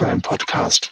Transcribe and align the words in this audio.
Crime 0.00 0.22
Podcast. 0.22 0.90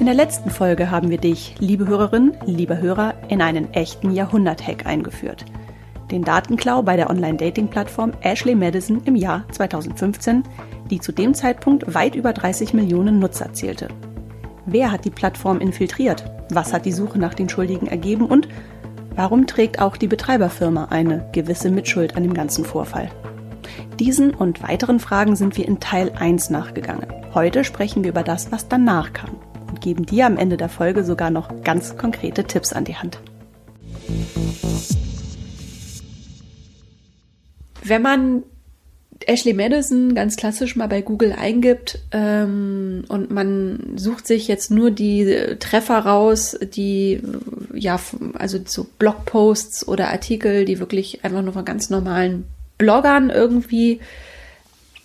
In 0.00 0.06
der 0.06 0.14
letzten 0.14 0.50
Folge 0.50 0.90
haben 0.90 1.08
wir 1.08 1.18
dich, 1.18 1.54
liebe 1.60 1.86
Hörerin, 1.86 2.36
lieber 2.46 2.78
Hörer, 2.78 3.14
in 3.28 3.40
einen 3.40 3.72
echten 3.74 4.10
Jahrhundert-Hack 4.10 4.86
eingeführt. 4.86 5.44
Den 6.10 6.24
Datenklau 6.24 6.82
bei 6.82 6.96
der 6.96 7.10
Online-Dating-Plattform 7.10 8.14
Ashley 8.22 8.56
Madison 8.56 9.04
im 9.04 9.14
Jahr 9.14 9.44
2015, 9.52 10.42
die 10.90 10.98
zu 10.98 11.12
dem 11.12 11.32
Zeitpunkt 11.32 11.94
weit 11.94 12.16
über 12.16 12.32
30 12.32 12.74
Millionen 12.74 13.20
Nutzer 13.20 13.52
zählte. 13.52 13.86
Wer 14.66 14.90
hat 14.90 15.04
die 15.04 15.10
Plattform 15.10 15.60
infiltriert? 15.60 16.24
Was 16.50 16.72
hat 16.72 16.86
die 16.86 16.92
Suche 16.92 17.20
nach 17.20 17.34
den 17.34 17.48
Schuldigen 17.48 17.86
ergeben? 17.86 18.26
Und 18.26 18.48
warum 19.14 19.46
trägt 19.46 19.80
auch 19.80 19.96
die 19.96 20.08
Betreiberfirma 20.08 20.86
eine 20.86 21.30
gewisse 21.30 21.70
Mitschuld 21.70 22.16
an 22.16 22.24
dem 22.24 22.34
ganzen 22.34 22.64
Vorfall? 22.64 23.12
Diesen 23.98 24.34
und 24.34 24.62
weiteren 24.62 25.00
Fragen 25.00 25.36
sind 25.36 25.56
wir 25.56 25.66
in 25.66 25.80
Teil 25.80 26.12
1 26.16 26.50
nachgegangen. 26.50 27.06
Heute 27.32 27.64
sprechen 27.64 28.04
wir 28.04 28.10
über 28.10 28.22
das, 28.22 28.52
was 28.52 28.68
danach 28.68 29.12
kam 29.12 29.36
und 29.68 29.80
geben 29.80 30.06
dir 30.06 30.26
am 30.26 30.36
Ende 30.36 30.56
der 30.56 30.68
Folge 30.68 31.04
sogar 31.04 31.30
noch 31.30 31.62
ganz 31.62 31.96
konkrete 31.96 32.44
Tipps 32.44 32.72
an 32.72 32.84
die 32.84 32.96
Hand. 32.96 33.18
Wenn 37.82 38.02
man 38.02 38.42
Ashley 39.26 39.52
Madison 39.52 40.14
ganz 40.14 40.36
klassisch 40.36 40.76
mal 40.76 40.88
bei 40.88 41.02
Google 41.02 41.32
eingibt 41.32 41.98
ähm, 42.12 43.04
und 43.08 43.30
man 43.30 43.94
sucht 43.96 44.26
sich 44.26 44.48
jetzt 44.48 44.70
nur 44.70 44.90
die 44.90 45.56
Treffer 45.60 45.98
raus, 46.00 46.58
die 46.74 47.20
ja, 47.72 47.98
also 48.34 48.58
so 48.64 48.86
Blogposts 48.98 49.86
oder 49.86 50.08
Artikel, 50.10 50.64
die 50.64 50.78
wirklich 50.78 51.24
einfach 51.24 51.42
nur 51.42 51.52
von 51.52 51.64
ganz 51.64 51.90
normalen 51.90 52.44
Bloggern 52.78 53.30
irgendwie 53.30 54.00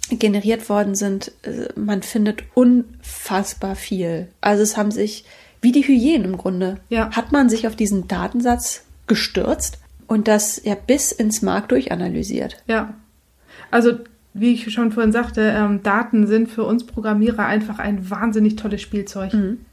generiert 0.10 0.70
worden 0.70 0.96
sind, 0.96 1.32
äh, 1.44 1.68
man 1.76 2.02
findet 2.02 2.44
unfassbar 2.56 3.76
viel. 3.76 4.28
Also 4.42 4.64
es 4.64 4.76
haben 4.76 4.92
sich, 4.92 5.26
wie 5.62 5.72
die 5.72 5.84
Hyänen 5.84 6.26
im 6.26 6.38
Grunde, 6.38 6.78
ja. 6.90 7.12
hat 7.12 7.32
man 7.32 7.50
sich 7.50 7.68
auf 7.68 7.76
diesen 7.76 8.08
Datensatz 8.08 8.84
gestürzt 9.08 9.78
und 10.08 10.28
das 10.28 10.62
ja 10.64 10.76
bis 10.76 11.12
ins 11.12 11.42
Mark 11.42 11.70
durchanalysiert. 11.70 12.64
Ja. 12.68 12.94
Also 13.70 14.00
wie 14.34 14.54
ich 14.54 14.72
schon 14.72 14.92
vorhin 14.92 15.12
sagte, 15.12 15.42
ähm, 15.42 15.84
Daten 15.84 16.28
sind 16.28 16.50
für 16.50 16.64
uns 16.64 16.86
Programmierer 16.86 17.46
einfach 17.46 17.80
ein 17.80 18.10
wahnsinnig 18.10 18.56
tolles 18.56 18.82
Spielzeug. 18.82 19.34
Mhm. 19.34 19.66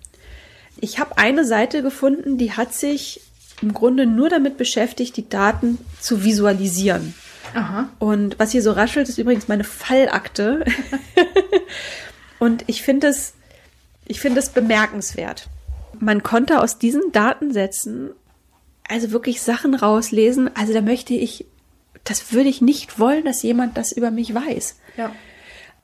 Ich 0.81 0.99
habe 0.99 1.17
eine 1.19 1.45
Seite 1.45 1.83
gefunden, 1.83 2.37
die 2.37 2.53
hat 2.53 2.75
sich 2.75 3.21
im 3.63 3.73
Grunde 3.73 4.07
nur 4.07 4.29
damit 4.29 4.59
beschäftigt, 4.59 5.17
die 5.17 5.29
Daten 5.29 5.79
zu 6.01 6.25
visualisieren. 6.25 7.15
Aha. 7.55 7.89
Und 7.99 8.39
was 8.39 8.53
hier 8.53 8.63
so 8.63 8.73
raschelt, 8.73 9.09
ist 9.09 9.19
übrigens 9.19 9.49
meine 9.49 9.65
Fallakte. 9.65 10.65
und 12.39 12.65
ich 12.67 12.83
finde 12.83 13.09
es, 13.09 13.35
ich 14.07 14.21
finde 14.21 14.41
es 14.41 14.51
bemerkenswert. 14.51 15.49
Man 15.99 16.23
konnte 16.23 16.61
aus 16.61 16.79
diesen 16.79 17.13
Datensätzen 17.13 18.11
also 18.89 19.11
wirklich 19.11 19.43
Sachen 19.43 19.75
rauslesen. 19.75 20.51
Also 20.55 20.73
da 20.73 20.81
möchte 20.81 21.15
ich 21.15 21.47
das 22.07 22.33
würde 22.33 22.49
ich 22.49 22.63
nicht 22.63 22.99
wollen, 22.99 23.25
dass 23.25 23.43
jemand 23.43 23.77
das 23.77 23.93
über 23.93 24.11
mich 24.11 24.35
weiß. 24.35 24.77
Ja. 24.97 25.13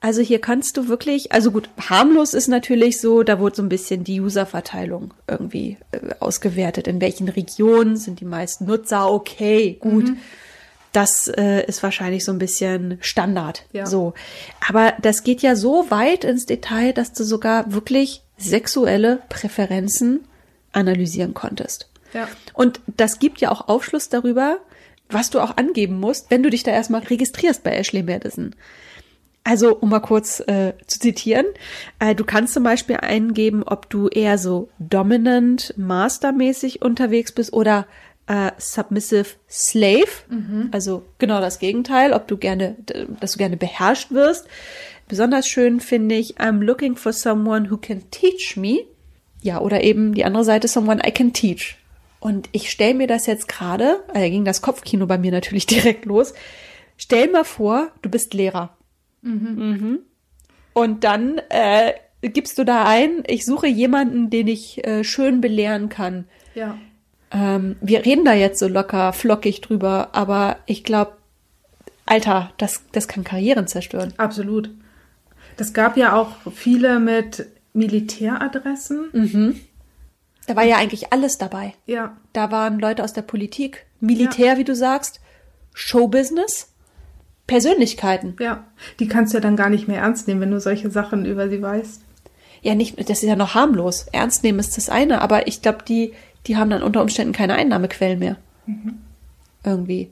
Also 0.00 0.20
hier 0.20 0.40
kannst 0.40 0.76
du 0.76 0.88
wirklich, 0.88 1.32
also 1.32 1.52
gut, 1.52 1.68
harmlos 1.78 2.34
ist 2.34 2.48
natürlich 2.48 3.00
so, 3.00 3.22
da 3.22 3.38
wurde 3.38 3.56
so 3.56 3.62
ein 3.62 3.68
bisschen 3.68 4.02
die 4.02 4.20
Userverteilung 4.20 5.14
irgendwie 5.28 5.76
äh, 5.92 6.14
ausgewertet. 6.18 6.88
In 6.88 7.00
welchen 7.00 7.28
Regionen 7.28 7.96
sind 7.96 8.20
die 8.20 8.24
meisten 8.24 8.66
Nutzer? 8.66 9.12
Okay, 9.12 9.76
gut. 9.78 10.08
Mhm. 10.08 10.16
Das 10.92 11.26
äh, 11.28 11.64
ist 11.66 11.82
wahrscheinlich 11.82 12.24
so 12.24 12.32
ein 12.32 12.38
bisschen 12.38 12.98
Standard. 13.00 13.64
Ja. 13.72 13.86
So. 13.86 14.14
Aber 14.68 14.94
das 15.00 15.24
geht 15.24 15.40
ja 15.40 15.56
so 15.56 15.90
weit 15.90 16.24
ins 16.24 16.46
Detail, 16.46 16.92
dass 16.92 17.12
du 17.12 17.24
sogar 17.24 17.72
wirklich 17.72 18.22
sexuelle 18.36 19.22
Präferenzen 19.28 20.26
analysieren 20.72 21.34
konntest. 21.34 21.88
Ja. 22.12 22.28
Und 22.52 22.80
das 22.86 23.18
gibt 23.18 23.40
ja 23.40 23.50
auch 23.50 23.68
Aufschluss 23.68 24.08
darüber, 24.08 24.58
was 25.08 25.30
du 25.30 25.40
auch 25.40 25.56
angeben 25.56 26.00
musst, 26.00 26.30
wenn 26.30 26.42
du 26.42 26.50
dich 26.50 26.62
da 26.62 26.70
erstmal 26.70 27.02
registrierst 27.02 27.62
bei 27.62 27.72
Ashley 27.72 28.02
Madison. 28.02 28.54
Also, 29.44 29.76
um 29.76 29.88
mal 29.88 30.00
kurz 30.00 30.40
äh, 30.40 30.74
zu 30.86 31.00
zitieren, 31.00 31.46
äh, 31.98 32.14
du 32.14 32.24
kannst 32.24 32.54
zum 32.54 32.62
Beispiel 32.62 32.96
eingeben, 32.96 33.64
ob 33.64 33.90
du 33.90 34.08
eher 34.08 34.38
so 34.38 34.68
dominant, 34.78 35.74
mastermäßig 35.76 36.82
unterwegs 36.82 37.32
bist 37.32 37.52
oder 37.52 37.86
äh, 38.26 38.52
submissive 38.58 39.26
slave, 39.48 40.06
mhm. 40.28 40.68
also 40.72 41.04
genau 41.18 41.40
das 41.40 41.58
Gegenteil, 41.58 42.12
ob 42.12 42.28
du 42.28 42.36
gerne, 42.36 42.76
dass 43.20 43.32
du 43.32 43.38
gerne 43.38 43.56
beherrscht 43.56 44.12
wirst. 44.12 44.46
Besonders 45.08 45.46
schön 45.46 45.80
finde 45.80 46.14
ich, 46.14 46.38
I'm 46.38 46.62
looking 46.62 46.96
for 46.96 47.12
someone 47.12 47.70
who 47.70 47.76
can 47.76 48.10
teach 48.10 48.56
me. 48.56 48.84
Ja, 49.42 49.60
oder 49.60 49.82
eben 49.82 50.14
die 50.14 50.24
andere 50.24 50.44
Seite, 50.44 50.68
someone 50.68 51.02
I 51.06 51.10
can 51.10 51.32
teach. 51.32 51.76
Und 52.20 52.48
ich 52.52 52.70
stelle 52.70 52.94
mir 52.94 53.08
das 53.08 53.26
jetzt 53.26 53.48
gerade, 53.48 54.04
da 54.14 54.20
äh, 54.20 54.30
ging 54.30 54.44
das 54.44 54.62
Kopfkino 54.62 55.06
bei 55.06 55.18
mir 55.18 55.32
natürlich 55.32 55.66
direkt 55.66 56.04
los. 56.04 56.34
Stell 56.96 57.28
mal 57.28 57.44
vor, 57.44 57.90
du 58.02 58.08
bist 58.08 58.32
Lehrer. 58.32 58.76
Mhm. 59.22 59.56
Mhm. 59.56 59.98
Und 60.72 61.04
dann 61.04 61.40
äh, 61.48 61.94
gibst 62.22 62.58
du 62.58 62.64
da 62.64 62.84
ein, 62.86 63.24
ich 63.26 63.44
suche 63.44 63.66
jemanden, 63.66 64.30
den 64.30 64.46
ich 64.46 64.86
äh, 64.86 65.02
schön 65.02 65.40
belehren 65.40 65.88
kann. 65.88 66.26
Ja. 66.54 66.78
Ähm, 67.32 67.76
wir 67.80 68.04
reden 68.04 68.24
da 68.24 68.34
jetzt 68.34 68.58
so 68.58 68.68
locker, 68.68 69.12
flockig 69.12 69.60
drüber, 69.60 70.10
aber 70.12 70.58
ich 70.66 70.84
glaube, 70.84 71.12
Alter, 72.06 72.52
das, 72.58 72.82
das 72.92 73.08
kann 73.08 73.24
Karrieren 73.24 73.66
zerstören. 73.66 74.12
Absolut. 74.16 74.70
Das 75.56 75.72
gab 75.72 75.96
ja 75.96 76.14
auch 76.14 76.32
viele 76.52 76.98
mit 76.98 77.46
Militäradressen. 77.72 79.08
Mhm. 79.12 79.60
Da 80.46 80.56
war 80.56 80.64
ja 80.64 80.76
eigentlich 80.76 81.12
alles 81.12 81.38
dabei. 81.38 81.74
Ja. 81.86 82.16
Da 82.32 82.50
waren 82.50 82.78
Leute 82.80 83.04
aus 83.04 83.12
der 83.12 83.22
Politik, 83.22 83.86
Militär, 84.00 84.54
ja. 84.54 84.58
wie 84.58 84.64
du 84.64 84.74
sagst, 84.74 85.20
Showbusiness, 85.72 86.68
Persönlichkeiten. 87.46 88.36
Ja, 88.40 88.64
die 88.98 89.08
kannst 89.08 89.32
du 89.32 89.38
ja 89.38 89.40
dann 89.40 89.56
gar 89.56 89.70
nicht 89.70 89.88
mehr 89.88 90.00
ernst 90.00 90.26
nehmen, 90.26 90.40
wenn 90.40 90.50
du 90.50 90.60
solche 90.60 90.90
Sachen 90.90 91.24
über 91.24 91.48
sie 91.48 91.62
weißt. 91.62 92.02
Ja, 92.62 92.74
nicht, 92.74 92.98
das 92.98 93.22
ist 93.22 93.28
ja 93.28 93.36
noch 93.36 93.54
harmlos. 93.54 94.06
Ernst 94.12 94.44
nehmen 94.44 94.58
ist 94.58 94.76
das 94.76 94.88
eine, 94.88 95.20
aber 95.20 95.48
ich 95.48 95.62
glaube, 95.62 95.84
die, 95.86 96.12
die 96.46 96.56
haben 96.56 96.70
dann 96.70 96.82
unter 96.82 97.02
Umständen 97.02 97.32
keine 97.32 97.54
Einnahmequellen 97.54 98.18
mehr. 98.18 98.36
Mhm. 98.66 98.98
Irgendwie. 99.64 100.10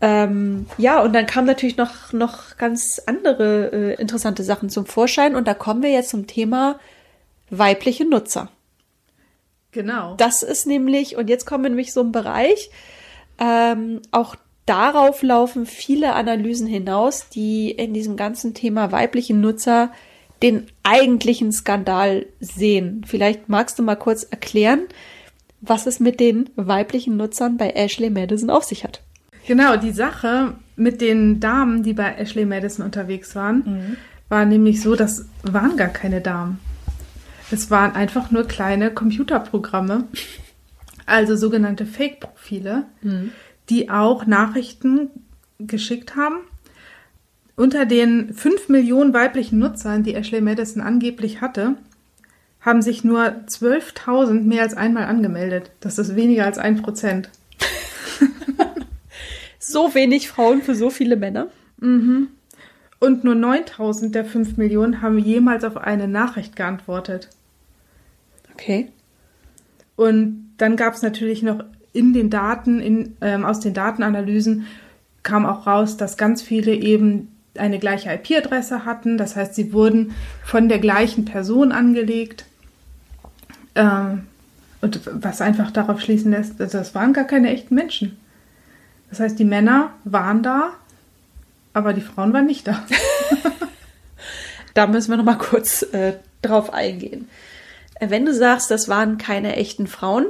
Ähm, 0.00 0.66
ja, 0.78 1.00
und 1.00 1.12
dann 1.12 1.26
kamen 1.26 1.46
natürlich 1.46 1.76
noch, 1.76 2.12
noch 2.12 2.56
ganz 2.56 3.00
andere 3.06 3.70
äh, 3.72 4.00
interessante 4.00 4.42
Sachen 4.42 4.68
zum 4.68 4.84
Vorschein 4.84 5.36
und 5.36 5.46
da 5.46 5.54
kommen 5.54 5.82
wir 5.82 5.90
jetzt 5.90 6.10
zum 6.10 6.26
Thema 6.26 6.80
weibliche 7.50 8.04
Nutzer. 8.04 8.50
Genau. 9.70 10.16
Das 10.16 10.42
ist 10.42 10.66
nämlich, 10.66 11.16
und 11.16 11.28
jetzt 11.28 11.46
kommen 11.46 11.64
wir 11.64 11.70
nämlich 11.70 11.92
so 11.92 12.00
ein 12.00 12.12
Bereich, 12.12 12.70
ähm, 13.38 14.00
auch 14.10 14.34
darauf 14.66 15.22
laufen 15.22 15.66
viele 15.66 16.14
Analysen 16.14 16.66
hinaus, 16.66 17.28
die 17.28 17.70
in 17.70 17.94
diesem 17.94 18.16
ganzen 18.16 18.54
Thema 18.54 18.92
weiblichen 18.92 19.40
Nutzer 19.40 19.92
den 20.42 20.66
eigentlichen 20.82 21.52
Skandal 21.52 22.26
sehen. 22.40 23.04
Vielleicht 23.06 23.48
magst 23.48 23.78
du 23.78 23.82
mal 23.82 23.96
kurz 23.96 24.24
erklären, 24.24 24.80
was 25.62 25.86
es 25.86 26.00
mit 26.00 26.20
den 26.20 26.50
weiblichen 26.56 27.16
Nutzern 27.16 27.56
bei 27.56 27.70
Ashley 27.70 28.10
Madison 28.10 28.50
auf 28.50 28.64
sich 28.64 28.84
hat. 28.84 29.00
Genau, 29.46 29.76
die 29.76 29.92
Sache 29.92 30.54
mit 30.76 31.00
den 31.00 31.40
Damen, 31.40 31.82
die 31.82 31.94
bei 31.94 32.14
Ashley 32.14 32.44
Madison 32.44 32.84
unterwegs 32.84 33.34
waren, 33.34 33.56
mhm. 33.64 33.96
war 34.28 34.44
nämlich 34.44 34.82
so, 34.82 34.94
das 34.96 35.26
waren 35.42 35.76
gar 35.76 35.88
keine 35.88 36.20
Damen. 36.20 36.58
Es 37.50 37.70
waren 37.70 37.94
einfach 37.94 38.30
nur 38.30 38.44
kleine 38.44 38.90
Computerprogramme, 38.90 40.04
also 41.06 41.36
sogenannte 41.36 41.86
Fake-Profile, 41.86 42.84
mhm. 43.02 43.30
die 43.68 43.88
auch 43.88 44.26
Nachrichten 44.26 45.10
geschickt 45.58 46.16
haben. 46.16 46.36
Unter 47.54 47.84
den 47.84 48.32
5 48.32 48.68
Millionen 48.68 49.12
weiblichen 49.12 49.58
Nutzern, 49.58 50.02
die 50.02 50.14
Ashley 50.14 50.40
Madison 50.40 50.82
angeblich 50.82 51.40
hatte, 51.40 51.76
haben 52.62 52.80
sich 52.80 53.04
nur 53.04 53.22
12.000 53.22 54.42
mehr 54.42 54.62
als 54.62 54.74
einmal 54.74 55.04
angemeldet. 55.04 55.70
Das 55.80 55.98
ist 55.98 56.16
weniger 56.16 56.44
als 56.44 56.58
ein 56.58 56.80
Prozent. 56.80 57.30
so 59.58 59.94
wenig 59.94 60.28
Frauen 60.28 60.62
für 60.62 60.74
so 60.74 60.88
viele 60.88 61.16
Männer. 61.16 61.48
Mhm. 61.78 62.28
Und 63.00 63.24
nur 63.24 63.34
9000 63.34 64.14
der 64.14 64.24
5 64.24 64.56
Millionen 64.56 65.02
haben 65.02 65.18
jemals 65.18 65.64
auf 65.64 65.76
eine 65.76 66.06
Nachricht 66.06 66.54
geantwortet. 66.54 67.28
Okay. 68.52 68.90
Und 69.96 70.52
dann 70.58 70.76
gab 70.76 70.94
es 70.94 71.02
natürlich 71.02 71.42
noch 71.42 71.64
in 71.92 72.12
den 72.12 72.30
Daten, 72.30 72.80
in, 72.80 73.16
ähm, 73.20 73.44
aus 73.44 73.58
den 73.60 73.74
Datenanalysen 73.74 74.66
kam 75.24 75.46
auch 75.46 75.66
raus, 75.66 75.96
dass 75.96 76.16
ganz 76.16 76.42
viele 76.42 76.74
eben 76.74 77.28
eine 77.56 77.78
gleiche 77.78 78.12
IP-Adresse 78.12 78.84
hatten. 78.84 79.18
Das 79.18 79.36
heißt, 79.36 79.54
sie 79.54 79.72
wurden 79.72 80.14
von 80.44 80.68
der 80.68 80.78
gleichen 80.78 81.24
Person 81.24 81.72
angelegt. 81.72 82.46
Ähm, 83.74 84.26
und 84.80 85.00
was 85.12 85.40
einfach 85.40 85.70
darauf 85.70 86.00
schließen 86.00 86.32
lässt, 86.32 86.58
das 86.58 86.94
waren 86.94 87.12
gar 87.12 87.24
keine 87.24 87.50
echten 87.50 87.74
Menschen. 87.74 88.18
Das 89.10 89.20
heißt, 89.20 89.38
die 89.38 89.44
Männer 89.44 89.90
waren 90.04 90.42
da 90.42 90.72
aber 91.72 91.92
die 91.92 92.00
Frauen 92.00 92.32
waren 92.32 92.46
nicht 92.46 92.66
da. 92.66 92.84
da 94.74 94.86
müssen 94.86 95.10
wir 95.10 95.16
noch 95.16 95.24
mal 95.24 95.38
kurz 95.38 95.82
äh, 95.82 96.14
drauf 96.42 96.72
eingehen. 96.72 97.28
Äh, 97.94 98.10
wenn 98.10 98.26
du 98.26 98.34
sagst, 98.34 98.70
das 98.70 98.88
waren 98.88 99.18
keine 99.18 99.56
echten 99.56 99.86
Frauen, 99.86 100.26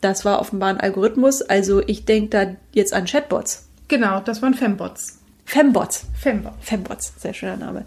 das 0.00 0.24
war 0.24 0.40
offenbar 0.40 0.68
ein 0.70 0.80
Algorithmus, 0.80 1.42
also 1.42 1.82
ich 1.86 2.04
denke 2.04 2.30
da 2.30 2.56
jetzt 2.72 2.92
an 2.92 3.06
Chatbots. 3.06 3.66
Genau, 3.88 4.20
das 4.20 4.42
waren 4.42 4.54
Fembots. 4.54 5.18
Fembots. 5.44 6.06
Fembots. 6.14 6.56
Fembots, 6.60 7.12
sehr 7.18 7.34
schöner 7.34 7.56
Name. 7.56 7.86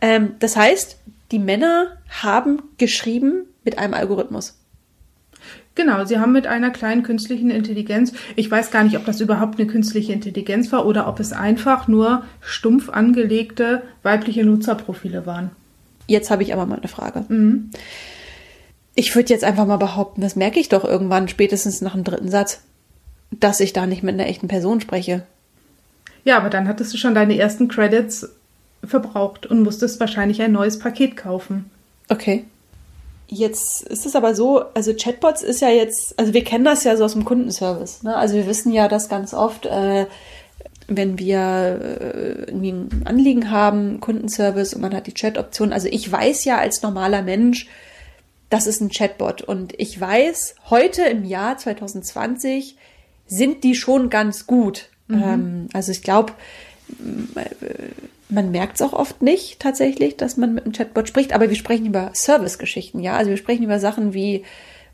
Ähm, 0.00 0.36
das 0.40 0.56
heißt, 0.56 0.96
die 1.30 1.38
Männer 1.38 1.98
haben 2.22 2.62
geschrieben 2.78 3.46
mit 3.64 3.78
einem 3.78 3.94
Algorithmus. 3.94 4.58
Genau, 5.74 6.04
sie 6.04 6.18
haben 6.18 6.32
mit 6.32 6.48
einer 6.48 6.70
kleinen 6.70 7.04
künstlichen 7.04 7.50
Intelligenz, 7.50 8.12
ich 8.34 8.50
weiß 8.50 8.72
gar 8.72 8.82
nicht, 8.82 8.96
ob 8.96 9.04
das 9.04 9.20
überhaupt 9.20 9.60
eine 9.60 9.68
künstliche 9.68 10.12
Intelligenz 10.12 10.72
war 10.72 10.84
oder 10.84 11.06
ob 11.06 11.20
es 11.20 11.32
einfach 11.32 11.86
nur 11.86 12.24
stumpf 12.40 12.88
angelegte 12.88 13.82
weibliche 14.02 14.44
Nutzerprofile 14.44 15.24
waren. 15.24 15.50
Jetzt 16.08 16.30
habe 16.30 16.42
ich 16.42 16.52
aber 16.52 16.66
mal 16.66 16.78
eine 16.78 16.88
Frage. 16.88 17.24
Mhm. 17.28 17.70
Ich 18.96 19.14
würde 19.14 19.32
jetzt 19.32 19.44
einfach 19.44 19.66
mal 19.66 19.76
behaupten, 19.76 20.20
das 20.20 20.34
merke 20.34 20.58
ich 20.58 20.68
doch 20.68 20.84
irgendwann, 20.84 21.28
spätestens 21.28 21.80
nach 21.80 21.92
dem 21.92 22.02
dritten 22.02 22.28
Satz, 22.28 22.62
dass 23.30 23.60
ich 23.60 23.72
da 23.72 23.86
nicht 23.86 24.02
mit 24.02 24.14
einer 24.14 24.26
echten 24.26 24.48
Person 24.48 24.80
spreche. 24.80 25.22
Ja, 26.24 26.38
aber 26.38 26.50
dann 26.50 26.66
hattest 26.66 26.92
du 26.92 26.98
schon 26.98 27.14
deine 27.14 27.38
ersten 27.38 27.68
Credits 27.68 28.28
verbraucht 28.84 29.46
und 29.46 29.62
musstest 29.62 30.00
wahrscheinlich 30.00 30.40
ein 30.42 30.52
neues 30.52 30.78
Paket 30.78 31.16
kaufen. 31.16 31.70
Okay. 32.08 32.44
Jetzt 33.26 33.82
ist 33.82 34.06
es 34.06 34.16
aber 34.16 34.34
so, 34.34 34.64
also 34.74 34.94
Chatbots 34.94 35.42
ist 35.42 35.60
ja 35.60 35.68
jetzt, 35.68 36.18
also 36.18 36.32
wir 36.32 36.44
kennen 36.44 36.64
das 36.64 36.84
ja 36.84 36.96
so 36.96 37.04
aus 37.04 37.12
dem 37.12 37.26
Kundenservice. 37.26 38.02
Ne? 38.02 38.16
Also 38.16 38.34
wir 38.34 38.46
wissen 38.46 38.72
ja, 38.72 38.88
dass 38.88 39.10
ganz 39.10 39.34
oft, 39.34 39.66
äh, 39.66 40.06
wenn 40.86 41.18
wir 41.18 41.38
äh, 41.38 42.44
irgendwie 42.46 42.70
ein 42.70 43.02
Anliegen 43.04 43.50
haben, 43.50 44.00
Kundenservice 44.00 44.72
und 44.72 44.80
man 44.80 44.94
hat 44.94 45.06
die 45.06 45.12
Chat-Option. 45.12 45.74
Also 45.74 45.88
ich 45.90 46.10
weiß 46.10 46.46
ja 46.46 46.56
als 46.56 46.80
normaler 46.80 47.20
Mensch, 47.20 47.68
das 48.48 48.66
ist 48.66 48.80
ein 48.80 48.88
Chatbot 48.88 49.42
und 49.42 49.78
ich 49.78 50.00
weiß, 50.00 50.54
heute 50.70 51.02
im 51.02 51.26
Jahr 51.26 51.58
2020 51.58 52.76
sind 53.26 53.62
die 53.62 53.74
schon 53.74 54.08
ganz 54.08 54.46
gut. 54.46 54.88
Mhm. 55.08 55.22
Ähm, 55.22 55.68
also 55.74 55.92
ich 55.92 56.02
glaube, 56.02 56.32
man 58.28 58.50
merkt 58.50 58.76
es 58.76 58.82
auch 58.82 58.92
oft 58.92 59.22
nicht 59.22 59.60
tatsächlich, 59.60 60.16
dass 60.16 60.36
man 60.36 60.54
mit 60.54 60.64
einem 60.64 60.72
Chatbot 60.72 61.08
spricht, 61.08 61.32
aber 61.32 61.48
wir 61.48 61.56
sprechen 61.56 61.86
über 61.86 62.10
Service-Geschichten, 62.14 63.00
ja. 63.00 63.16
Also 63.16 63.30
wir 63.30 63.36
sprechen 63.36 63.64
über 63.64 63.78
Sachen 63.80 64.12
wie, 64.12 64.44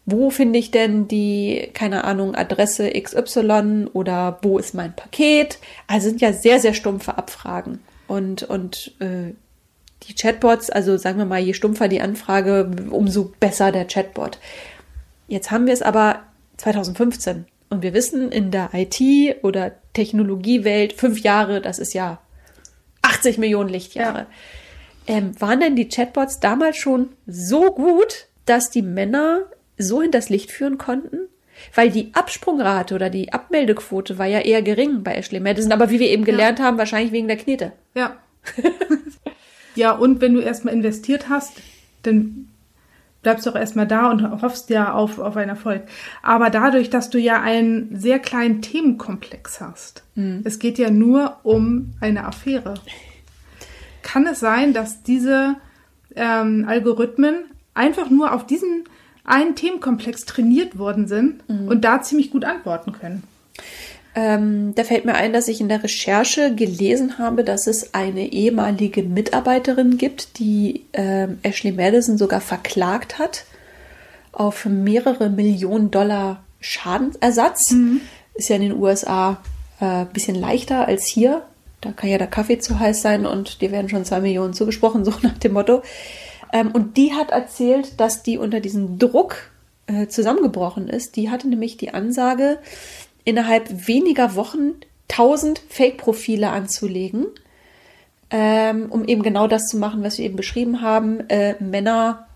wo 0.06 0.30
finde 0.30 0.58
ich 0.58 0.70
denn 0.70 1.08
die, 1.08 1.70
keine 1.72 2.04
Ahnung, 2.04 2.34
Adresse 2.34 2.90
XY 2.90 3.86
oder 3.92 4.38
wo 4.42 4.58
ist 4.58 4.74
mein 4.74 4.94
Paket? 4.94 5.58
Also 5.86 6.08
sind 6.08 6.20
ja 6.20 6.32
sehr, 6.32 6.60
sehr 6.60 6.74
stumpfe 6.74 7.16
Abfragen. 7.18 7.80
Und, 8.06 8.42
und 8.42 8.92
äh, 9.00 9.32
die 10.02 10.14
Chatbots, 10.14 10.70
also 10.70 10.96
sagen 10.96 11.18
wir 11.18 11.24
mal, 11.24 11.40
je 11.40 11.54
stumpfer 11.54 11.88
die 11.88 12.02
Anfrage, 12.02 12.70
umso 12.90 13.32
besser 13.40 13.72
der 13.72 13.86
Chatbot. 13.86 14.38
Jetzt 15.26 15.50
haben 15.50 15.66
wir 15.66 15.72
es 15.72 15.82
aber 15.82 16.20
2015 16.58 17.46
und 17.70 17.82
wir 17.82 17.94
wissen 17.94 18.30
in 18.30 18.50
der 18.50 18.70
IT 18.74 19.42
oder 19.42 19.72
Technologiewelt 19.94 20.92
fünf 20.92 21.20
Jahre, 21.20 21.60
das 21.60 21.78
ist 21.78 21.94
ja 21.94 22.20
80 23.04 23.38
Millionen 23.38 23.68
Lichtjahre. 23.68 24.26
Ja. 25.06 25.16
Ähm, 25.16 25.40
waren 25.40 25.60
denn 25.60 25.76
die 25.76 25.88
Chatbots 25.88 26.40
damals 26.40 26.76
schon 26.76 27.10
so 27.26 27.72
gut, 27.72 28.26
dass 28.46 28.70
die 28.70 28.82
Männer 28.82 29.42
so 29.76 30.00
in 30.00 30.10
das 30.10 30.30
Licht 30.30 30.50
führen 30.50 30.78
konnten? 30.78 31.18
Weil 31.74 31.90
die 31.90 32.10
Absprungrate 32.14 32.94
oder 32.94 33.10
die 33.10 33.32
Abmeldequote 33.32 34.18
war 34.18 34.26
ja 34.26 34.40
eher 34.40 34.62
gering 34.62 35.02
bei 35.02 35.14
Ashley 35.14 35.40
Madison, 35.40 35.72
aber 35.72 35.90
wie 35.90 36.00
wir 36.00 36.10
eben 36.10 36.24
gelernt 36.24 36.58
ja. 36.58 36.64
haben, 36.64 36.78
wahrscheinlich 36.78 37.12
wegen 37.12 37.28
der 37.28 37.36
Knete. 37.36 37.72
Ja. 37.94 38.16
ja, 39.74 39.92
und 39.92 40.20
wenn 40.20 40.34
du 40.34 40.40
erstmal 40.40 40.74
investiert 40.74 41.28
hast, 41.28 41.52
dann 42.02 42.48
bleibst 43.24 43.44
du 43.44 43.50
auch 43.50 43.56
erstmal 43.56 43.88
da 43.88 44.08
und 44.10 44.42
hoffst 44.42 44.70
ja 44.70 44.92
auf, 44.92 45.18
auf 45.18 45.36
einen 45.36 45.50
Erfolg. 45.50 45.82
Aber 46.22 46.50
dadurch, 46.50 46.90
dass 46.90 47.10
du 47.10 47.18
ja 47.18 47.42
einen 47.42 47.98
sehr 47.98 48.20
kleinen 48.20 48.62
Themenkomplex 48.62 49.60
hast, 49.60 50.04
mhm. 50.14 50.42
es 50.44 50.60
geht 50.60 50.78
ja 50.78 50.90
nur 50.90 51.38
um 51.42 51.94
eine 52.00 52.24
Affäre, 52.24 52.74
kann 54.02 54.26
es 54.26 54.38
sein, 54.38 54.72
dass 54.72 55.02
diese 55.02 55.56
ähm, 56.14 56.66
Algorithmen 56.68 57.34
einfach 57.72 58.10
nur 58.10 58.32
auf 58.32 58.46
diesen 58.46 58.84
einen 59.24 59.56
Themenkomplex 59.56 60.26
trainiert 60.26 60.78
worden 60.78 61.08
sind 61.08 61.48
mhm. 61.48 61.66
und 61.66 61.84
da 61.84 62.02
ziemlich 62.02 62.30
gut 62.30 62.44
antworten 62.44 62.92
können. 62.92 63.24
Ähm, 64.16 64.74
da 64.76 64.84
fällt 64.84 65.04
mir 65.04 65.14
ein, 65.14 65.32
dass 65.32 65.48
ich 65.48 65.60
in 65.60 65.68
der 65.68 65.82
Recherche 65.82 66.54
gelesen 66.54 67.18
habe, 67.18 67.42
dass 67.42 67.66
es 67.66 67.94
eine 67.94 68.32
ehemalige 68.32 69.02
Mitarbeiterin 69.02 69.98
gibt, 69.98 70.38
die 70.38 70.84
ähm, 70.92 71.38
Ashley 71.42 71.72
Madison 71.72 72.16
sogar 72.16 72.40
verklagt 72.40 73.18
hat 73.18 73.44
auf 74.34 74.66
mehrere 74.66 75.30
Millionen 75.30 75.90
Dollar 75.90 76.42
Schadensersatz. 76.60 77.72
Mhm. 77.72 78.00
Ist 78.34 78.48
ja 78.48 78.56
in 78.56 78.62
den 78.62 78.78
USA 78.80 79.40
ein 79.80 80.02
äh, 80.02 80.06
bisschen 80.12 80.34
leichter 80.34 80.86
als 80.86 81.06
hier. 81.06 81.42
Da 81.80 81.92
kann 81.92 82.10
ja 82.10 82.18
der 82.18 82.26
Kaffee 82.26 82.58
zu 82.58 82.78
heiß 82.78 83.02
sein 83.02 83.26
und 83.26 83.60
dir 83.60 83.70
werden 83.70 83.88
schon 83.88 84.04
zwei 84.04 84.20
Millionen 84.20 84.54
zugesprochen, 84.54 85.04
so 85.04 85.12
nach 85.22 85.38
dem 85.38 85.52
Motto. 85.52 85.82
Ähm, 86.52 86.72
und 86.72 86.96
die 86.96 87.14
hat 87.14 87.30
erzählt, 87.30 88.00
dass 88.00 88.22
die 88.22 88.38
unter 88.38 88.60
diesem 88.60 88.98
Druck 88.98 89.50
äh, 89.86 90.06
zusammengebrochen 90.08 90.88
ist. 90.88 91.16
Die 91.16 91.30
hatte 91.30 91.48
nämlich 91.48 91.76
die 91.76 91.92
Ansage, 91.92 92.58
innerhalb 93.24 93.86
weniger 93.86 94.34
Wochen 94.34 94.74
1000 95.10 95.60
Fake-Profile 95.68 96.50
anzulegen, 96.50 97.26
ähm, 98.30 98.86
um 98.90 99.04
eben 99.06 99.22
genau 99.22 99.46
das 99.46 99.68
zu 99.68 99.76
machen, 99.76 100.02
was 100.02 100.18
wir 100.18 100.24
eben 100.24 100.36
beschrieben 100.36 100.80
haben, 100.80 101.28
äh, 101.28 101.54
Männer 101.62 102.26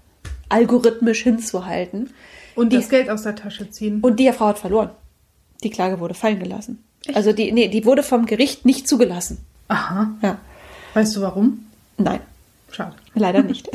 algorithmisch 0.48 1.22
hinzuhalten. 1.22 2.10
Und 2.54 2.72
die, 2.72 2.76
das 2.76 2.88
Geld 2.88 3.10
aus 3.10 3.22
der 3.22 3.36
Tasche 3.36 3.70
ziehen. 3.70 4.00
Und 4.00 4.18
die 4.18 4.30
Frau 4.32 4.46
hat 4.46 4.58
verloren. 4.58 4.90
Die 5.62 5.70
Klage 5.70 6.00
wurde 6.00 6.14
fallen 6.14 6.38
gelassen. 6.38 6.82
Echt? 7.06 7.16
Also 7.16 7.32
die, 7.32 7.52
nee, 7.52 7.68
die 7.68 7.84
wurde 7.84 8.02
vom 8.02 8.26
Gericht 8.26 8.64
nicht 8.64 8.88
zugelassen. 8.88 9.38
Aha. 9.68 10.12
Ja. 10.22 10.38
Weißt 10.94 11.14
du 11.16 11.20
warum? 11.20 11.66
Nein. 11.96 12.20
Schade. 12.70 12.96
Leider 13.14 13.42
nicht. 13.44 13.68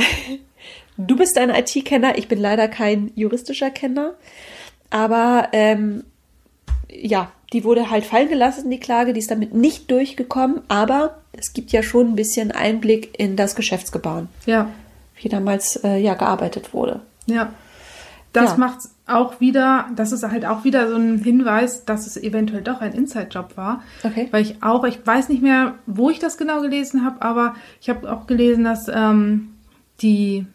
Du 0.98 1.16
bist 1.16 1.38
ein 1.38 1.50
IT-Kenner, 1.50 2.18
ich 2.18 2.28
bin 2.28 2.40
leider 2.40 2.68
kein 2.68 3.12
juristischer 3.16 3.72
Kenner. 3.72 4.14
Aber 4.90 5.50
ähm, 5.54 6.04
ja, 7.02 7.32
die 7.52 7.64
wurde 7.64 7.90
halt 7.90 8.06
fallen 8.06 8.30
gelassen, 8.30 8.70
die 8.70 8.80
Klage, 8.80 9.14
die 9.14 9.20
ist 9.20 9.32
damit 9.32 9.54
nicht 9.54 9.90
durchgekommen, 9.92 10.62
aber 10.68 11.18
es 11.34 11.54
gibt 11.54 11.72
ja 11.72 11.84
schon 11.84 12.10
ein 12.10 12.16
bisschen 12.16 12.52
Einblick 12.52 13.18
in 13.18 13.36
das 13.36 13.56
Geschäftsgebaren. 13.56 14.30
Ja. 14.46 14.70
Wie 15.16 15.30
damals 15.30 15.78
äh, 15.84 15.98
ja 15.98 16.16
gearbeitet 16.16 16.74
wurde. 16.74 17.02
Ja. 17.26 17.54
Das 18.34 18.52
ja. 18.52 18.58
macht 18.58 18.80
auch 19.06 19.40
wieder, 19.40 19.88
das 19.96 20.12
ist 20.12 20.24
halt 20.24 20.46
auch 20.46 20.64
wieder 20.64 20.90
so 20.90 20.96
ein 20.96 21.20
Hinweis, 21.20 21.86
dass 21.86 22.08
es 22.08 22.18
eventuell 22.18 22.64
doch 22.64 22.82
ein 22.82 22.94
Inside-Job 22.94 23.56
war. 23.56 23.84
Okay. 24.04 24.28
Weil 24.32 24.42
ich 24.42 24.64
auch, 24.64 24.84
ich 24.86 25.06
weiß 25.06 25.30
nicht 25.30 25.44
mehr, 25.44 25.76
wo 25.86 26.10
ich 26.10 26.18
das 26.18 26.38
genau 26.38 26.62
gelesen 26.62 27.06
habe, 27.06 27.22
aber 27.22 27.54
ich 27.80 27.90
habe 27.90 28.12
auch 28.12 28.26
gelesen, 28.26 28.64
dass 28.64 28.88
ähm, 28.88 29.54
die 30.02 30.48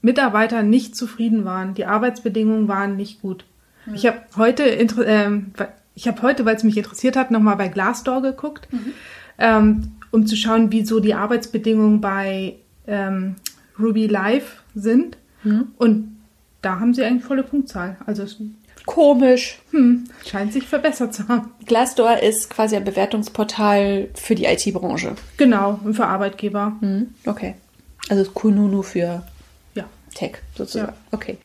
Mitarbeiter 0.00 0.62
nicht 0.62 0.96
zufrieden 0.96 1.44
waren. 1.44 1.74
Die 1.74 1.84
Arbeitsbedingungen 1.84 2.66
waren 2.66 2.96
nicht 2.96 3.20
gut. 3.20 3.44
Ich 3.92 4.06
habe 4.06 4.18
heute, 4.36 4.64
ähm, 4.64 5.52
ich 5.94 6.08
habe 6.08 6.22
heute, 6.22 6.44
weil 6.44 6.56
es 6.56 6.64
mich 6.64 6.76
interessiert 6.76 7.16
hat, 7.16 7.30
nochmal 7.30 7.56
bei 7.56 7.68
Glassdoor 7.68 8.22
geguckt, 8.22 8.72
mhm. 8.72 8.92
ähm, 9.38 9.92
um 10.10 10.26
zu 10.26 10.36
schauen, 10.36 10.72
wie 10.72 10.84
so 10.84 11.00
die 11.00 11.14
Arbeitsbedingungen 11.14 12.00
bei 12.00 12.56
ähm, 12.86 13.36
Ruby 13.78 14.06
Live 14.06 14.62
sind. 14.74 15.16
Mhm. 15.42 15.68
Und 15.76 16.16
da 16.62 16.80
haben 16.80 16.94
sie 16.94 17.04
eigentlich 17.04 17.24
volle 17.24 17.42
Punktzahl. 17.42 17.96
Also 18.06 18.24
Komisch. 18.86 19.60
Hm, 19.70 20.04
scheint 20.26 20.52
sich 20.52 20.66
verbessert 20.66 21.14
zu 21.14 21.28
haben. 21.28 21.50
Glassdoor 21.64 22.18
ist 22.18 22.50
quasi 22.50 22.76
ein 22.76 22.84
Bewertungsportal 22.84 24.08
für 24.14 24.34
die 24.34 24.44
IT-Branche. 24.44 25.14
Genau, 25.36 25.80
und 25.82 25.94
für 25.94 26.06
Arbeitgeber. 26.06 26.76
Mhm. 26.80 27.14
Okay. 27.24 27.54
Also 28.10 28.30
Kununu 28.30 28.82
für 28.82 29.22
ja. 29.74 29.84
Tech 30.14 30.38
sozusagen. 30.54 30.92
Ja. 30.92 30.94
Okay. 31.12 31.38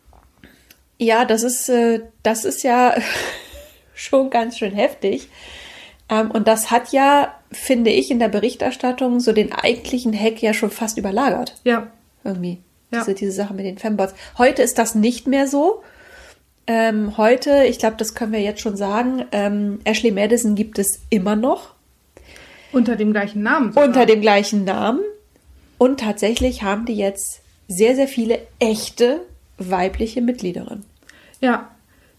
Ja, 1.00 1.26
das 1.26 1.44
ist, 1.44 1.70
äh, 1.70 2.02
das 2.22 2.46
ist 2.46 2.62
ja 2.62 2.94
schon 3.96 4.30
ganz 4.30 4.58
schön 4.58 4.74
heftig. 4.74 5.30
Ähm, 6.10 6.30
und 6.30 6.48
das 6.48 6.70
hat 6.70 6.92
ja, 6.92 7.34
finde 7.52 7.90
ich, 7.90 8.12
in 8.12 8.20
der 8.20 8.28
Berichterstattung 8.28 9.20
so 9.20 9.32
den 9.32 9.54
eigentlichen 9.54 10.14
Hack 10.14 10.42
ja 10.42 10.54
schon 10.54 10.72
fast 10.72 10.98
überlagert. 10.98 11.56
Ja. 11.64 11.88
Irgendwie. 12.24 12.60
Ja. 12.92 13.00
Diese, 13.00 13.14
diese 13.14 13.32
Sache 13.32 13.54
mit 13.54 13.66
den 13.66 13.78
Fembots. 13.78 14.14
Heute 14.38 14.62
ist 14.62 14.78
das 14.78 14.94
nicht 14.94 15.26
mehr 15.26 15.48
so. 15.48 15.84
Ähm, 16.68 17.18
heute, 17.18 17.64
ich 17.64 17.80
glaube, 17.80 17.96
das 17.98 18.14
können 18.14 18.34
wir 18.34 18.42
jetzt 18.42 18.62
schon 18.62 18.76
sagen, 18.76 19.26
ähm, 19.32 19.80
Ashley 19.86 20.12
Madison 20.12 20.56
gibt 20.56 20.80
es 20.80 21.00
immer 21.10 21.36
noch. 21.36 21.76
Unter 22.72 22.96
dem 22.96 23.12
gleichen 23.12 23.42
Namen. 23.42 23.72
Sogar. 23.72 23.88
Unter 23.88 24.06
dem 24.06 24.22
gleichen 24.22 24.66
Namen. 24.66 25.02
Und 25.78 26.02
tatsächlich 26.02 26.62
haben 26.62 26.86
die 26.86 26.96
jetzt 26.96 27.42
sehr, 27.68 27.96
sehr 27.96 28.08
viele 28.08 28.40
echte 28.60 29.22
weibliche 29.58 30.22
Mitgliederin. 30.22 30.84
Ja, 31.42 31.70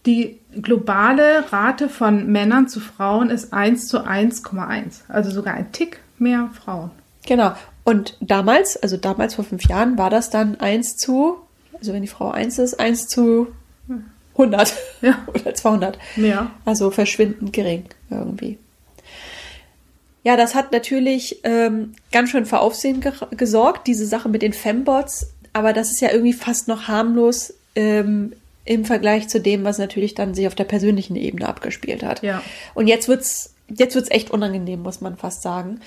Die 0.05 0.39
globale 0.59 1.51
Rate 1.51 1.87
von 1.87 2.25
Männern 2.31 2.67
zu 2.67 2.79
Frauen 2.79 3.29
ist 3.29 3.53
1 3.53 3.87
zu 3.87 3.99
1,1. 3.99 5.01
Also 5.07 5.29
sogar 5.29 5.53
ein 5.53 5.71
Tick 5.71 5.99
mehr 6.17 6.49
Frauen. 6.53 6.89
Genau. 7.27 7.53
Und 7.83 8.17
damals, 8.19 8.77
also 8.77 8.97
damals 8.97 9.35
vor 9.35 9.45
fünf 9.45 9.67
Jahren, 9.67 9.97
war 9.97 10.09
das 10.09 10.29
dann 10.31 10.59
1 10.59 10.97
zu, 10.97 11.37
also 11.77 11.93
wenn 11.93 12.01
die 12.01 12.07
Frau 12.07 12.31
1 12.31 12.57
ist, 12.59 12.79
1 12.79 13.07
zu 13.07 13.47
100 14.33 14.73
ja. 15.01 15.19
oder 15.27 15.53
200. 15.53 15.99
Ja. 16.15 16.51
Also 16.65 16.89
verschwindend 16.91 17.53
gering 17.53 17.85
irgendwie. 18.09 18.57
Ja, 20.23 20.37
das 20.37 20.53
hat 20.53 20.71
natürlich 20.71 21.39
ähm, 21.43 21.93
ganz 22.11 22.29
schön 22.29 22.45
für 22.45 22.59
Aufsehen 22.59 23.01
ge 23.01 23.11
gesorgt, 23.31 23.87
diese 23.87 24.05
Sache 24.05 24.29
mit 24.29 24.41
den 24.41 24.53
Fembots. 24.53 25.33
Aber 25.53 25.73
das 25.73 25.91
ist 25.91 25.99
ja 25.99 26.11
irgendwie 26.11 26.33
fast 26.33 26.67
noch 26.67 26.87
harmlos 26.87 27.53
ähm, 27.75 28.33
im 28.65 28.85
Vergleich 28.85 29.27
zu 29.27 29.39
dem, 29.39 29.63
was 29.63 29.77
natürlich 29.77 30.15
dann 30.15 30.33
sich 30.33 30.47
auf 30.47 30.55
der 30.55 30.65
persönlichen 30.65 31.15
Ebene 31.15 31.47
abgespielt 31.47 32.03
hat. 32.03 32.21
Ja. 32.21 32.43
Und 32.73 32.87
jetzt 32.87 33.07
wird's, 33.07 33.55
jetzt 33.67 33.95
wird's 33.95 34.11
echt 34.11 34.31
unangenehm, 34.31 34.81
muss 34.81 35.01
man 35.01 35.17
fast 35.17 35.41
sagen. 35.41 35.79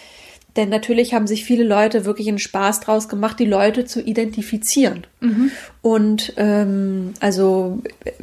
Denn 0.57 0.69
natürlich 0.69 1.15
haben 1.15 1.27
sich 1.27 1.45
viele 1.45 1.65
Leute 1.65 2.05
wirklich 2.05 2.29
einen 2.29 2.39
Spaß 2.39 2.81
draus 2.81 3.09
gemacht, 3.09 3.41
die 3.41 3.45
Leute 3.45 3.85
zu 3.87 4.01
identifizieren 4.01 5.07
mhm. 5.21 5.51
und 5.83 6.33
ähm, 6.37 7.15
also 7.21 7.83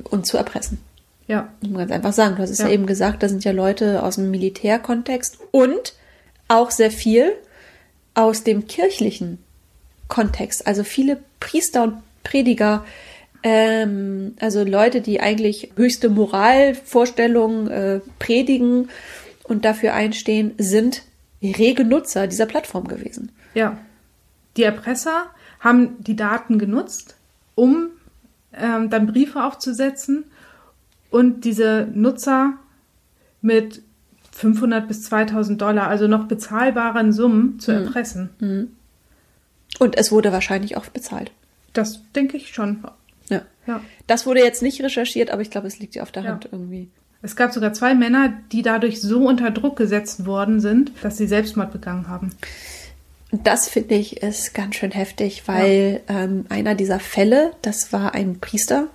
und 0.09 0.25
zu 0.25 0.37
erpressen. 0.37 0.79
Ja. 1.27 1.49
Muss 1.61 1.71
man 1.71 1.79
ganz 1.79 1.91
einfach 1.91 2.13
sagen. 2.13 2.35
Du 2.35 2.41
hast 2.41 2.49
es 2.49 2.59
ja. 2.59 2.67
ja 2.67 2.73
eben 2.73 2.85
gesagt, 2.85 3.23
da 3.23 3.29
sind 3.29 3.43
ja 3.43 3.51
Leute 3.51 4.03
aus 4.03 4.15
dem 4.15 4.31
Militärkontext 4.31 5.39
und 5.51 5.93
auch 6.47 6.71
sehr 6.71 6.91
viel 6.91 7.33
aus 8.13 8.43
dem 8.43 8.67
kirchlichen 8.67 9.39
Kontext. 10.07 10.67
Also 10.67 10.83
viele 10.83 11.19
Priester 11.39 11.83
und 11.83 11.95
Prediger, 12.23 12.85
ähm, 13.43 14.35
also 14.39 14.63
Leute, 14.63 15.01
die 15.01 15.21
eigentlich 15.21 15.71
höchste 15.75 16.09
Moralvorstellungen 16.09 17.67
äh, 17.69 17.99
predigen 18.19 18.89
und 19.43 19.65
dafür 19.65 19.93
einstehen, 19.93 20.53
sind 20.57 21.03
rege 21.41 21.83
Nutzer 21.83 22.27
dieser 22.27 22.45
Plattform 22.45 22.87
gewesen. 22.87 23.31
Ja. 23.53 23.77
Die 24.57 24.63
Erpresser 24.63 25.27
haben 25.59 26.03
die 26.03 26.15
Daten 26.15 26.59
genutzt, 26.59 27.15
um 27.55 27.89
ähm, 28.53 28.89
dann 28.89 29.07
Briefe 29.07 29.43
aufzusetzen 29.43 30.25
und 31.09 31.45
diese 31.45 31.87
Nutzer 31.93 32.53
mit 33.41 33.81
500 34.31 34.87
bis 34.87 35.03
2000 35.03 35.61
Dollar, 35.61 35.87
also 35.87 36.07
noch 36.07 36.25
bezahlbaren 36.25 37.13
Summen 37.13 37.59
zu 37.59 37.71
mhm. 37.71 37.77
erpressen. 37.77 38.29
Mhm. 38.39 38.71
Und 39.79 39.97
es 39.97 40.11
wurde 40.11 40.31
wahrscheinlich 40.31 40.77
auch 40.77 40.85
bezahlt. 40.87 41.31
Das 41.73 42.01
denke 42.13 42.37
ich 42.37 42.53
schon. 42.53 42.83
Ja. 43.29 43.41
ja. 43.67 43.81
Das 44.07 44.25
wurde 44.25 44.41
jetzt 44.41 44.61
nicht 44.61 44.81
recherchiert, 44.81 45.29
aber 45.31 45.41
ich 45.41 45.49
glaube, 45.49 45.67
es 45.67 45.79
liegt 45.79 45.95
ja 45.95 46.03
auf 46.03 46.11
der 46.11 46.23
ja. 46.23 46.29
Hand 46.29 46.49
irgendwie. 46.51 46.89
Es 47.21 47.35
gab 47.35 47.53
sogar 47.53 47.73
zwei 47.73 47.93
Männer, 47.93 48.33
die 48.51 48.63
dadurch 48.63 48.99
so 48.99 49.27
unter 49.27 49.51
Druck 49.51 49.75
gesetzt 49.75 50.25
worden 50.25 50.59
sind, 50.59 50.91
dass 51.03 51.17
sie 51.17 51.27
Selbstmord 51.27 51.71
begangen 51.71 52.07
haben. 52.07 52.31
Das 53.31 53.69
finde 53.69 53.95
ich 53.95 54.21
ist 54.23 54.53
ganz 54.53 54.75
schön 54.75 54.91
heftig, 54.91 55.43
weil 55.45 56.01
ja. 56.09 56.23
ähm, 56.23 56.45
einer 56.49 56.75
dieser 56.75 56.99
Fälle, 56.99 57.53
das 57.61 57.93
war 57.93 58.13
ein 58.13 58.39
Priester 58.39 58.87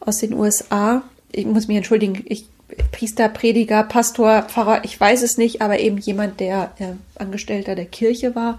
aus 0.00 0.18
den 0.18 0.34
USA. 0.34 1.02
Ich 1.32 1.46
muss 1.46 1.68
mich 1.68 1.76
entschuldigen, 1.76 2.24
ich 2.26 2.46
Priester, 2.92 3.28
Prediger, 3.28 3.84
Pastor, 3.84 4.42
Pfarrer, 4.42 4.84
ich 4.84 4.98
weiß 4.98 5.22
es 5.22 5.38
nicht, 5.38 5.62
aber 5.62 5.78
eben 5.78 5.98
jemand, 5.98 6.40
der 6.40 6.72
äh, 6.78 6.94
Angestellter 7.20 7.74
der 7.74 7.86
Kirche 7.86 8.34
war. 8.34 8.58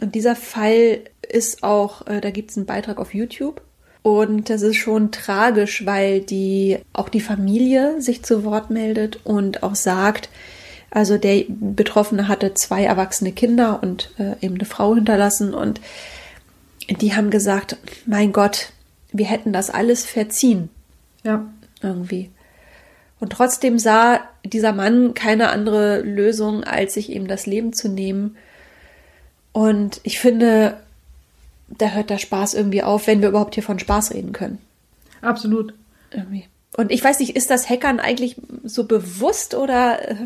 Und 0.00 0.14
dieser 0.14 0.36
Fall 0.36 1.00
ist 1.28 1.62
auch, 1.62 2.06
äh, 2.06 2.20
da 2.20 2.30
gibt 2.30 2.50
es 2.50 2.56
einen 2.56 2.66
Beitrag 2.66 2.98
auf 2.98 3.14
YouTube. 3.14 3.62
Und 4.02 4.50
das 4.50 4.62
ist 4.62 4.76
schon 4.76 5.12
tragisch, 5.12 5.86
weil 5.86 6.20
die 6.20 6.78
auch 6.92 7.08
die 7.08 7.20
Familie 7.20 8.00
sich 8.02 8.24
zu 8.24 8.44
Wort 8.44 8.70
meldet 8.70 9.20
und 9.24 9.62
auch 9.62 9.76
sagt, 9.76 10.28
also 10.90 11.16
der 11.16 11.44
Betroffene 11.48 12.28
hatte 12.28 12.52
zwei 12.54 12.84
erwachsene 12.84 13.32
Kinder 13.32 13.82
und 13.82 14.10
äh, 14.18 14.34
eben 14.44 14.56
eine 14.56 14.64
Frau 14.64 14.94
hinterlassen 14.94 15.54
und 15.54 15.80
die 16.88 17.14
haben 17.14 17.30
gesagt, 17.30 17.76
mein 18.04 18.32
Gott, 18.32 18.72
wir 19.12 19.26
hätten 19.26 19.52
das 19.52 19.70
alles 19.70 20.04
verziehen. 20.04 20.68
Ja. 21.22 21.46
Irgendwie. 21.80 22.30
Und 23.20 23.32
trotzdem 23.32 23.78
sah 23.78 24.20
dieser 24.44 24.72
Mann 24.72 25.14
keine 25.14 25.50
andere 25.50 26.00
Lösung, 26.00 26.64
als 26.64 26.94
sich 26.94 27.10
eben 27.10 27.28
das 27.28 27.46
Leben 27.46 27.72
zu 27.72 27.88
nehmen. 27.88 28.36
Und 29.52 30.00
ich 30.02 30.18
finde, 30.18 30.76
da 31.78 31.88
hört 31.88 32.10
der 32.10 32.18
Spaß 32.18 32.54
irgendwie 32.54 32.82
auf, 32.82 33.06
wenn 33.06 33.20
wir 33.20 33.28
überhaupt 33.28 33.54
hier 33.54 33.62
von 33.62 33.78
Spaß 33.78 34.12
reden 34.14 34.32
können. 34.32 34.58
Absolut. 35.20 35.74
Irgendwie. 36.10 36.46
Und 36.76 36.90
ich 36.90 37.04
weiß 37.04 37.20
nicht, 37.20 37.36
ist 37.36 37.50
das 37.50 37.68
Hackern 37.68 38.00
eigentlich 38.00 38.36
so 38.64 38.84
bewusst 38.84 39.54
oder 39.54 40.10
äh, 40.10 40.16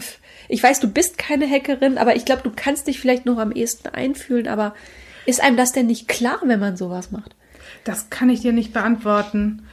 ich 0.49 0.62
weiß, 0.62 0.81
du 0.81 0.88
bist 0.88 1.19
keine 1.19 1.49
Hackerin, 1.49 1.99
aber 1.99 2.15
ich 2.15 2.25
glaube, 2.25 2.43
du 2.43 2.53
kannst 2.55 2.87
dich 2.87 3.00
vielleicht 3.00 3.26
noch 3.26 3.38
am 3.38 3.53
ehesten 3.53 3.88
einfühlen, 3.88 4.47
aber 4.47 4.75
ist 5.26 5.43
einem 5.43 5.57
das 5.57 5.73
denn 5.73 5.87
nicht 5.87 6.07
klar, 6.07 6.38
wenn 6.45 6.61
man 6.61 6.76
sowas 6.76 7.11
macht? 7.11 7.35
Das 7.83 8.11
kann 8.11 8.31
ich 8.31 8.41
dir 8.41 8.53
nicht 8.53 8.73
beantworten. 8.73 9.65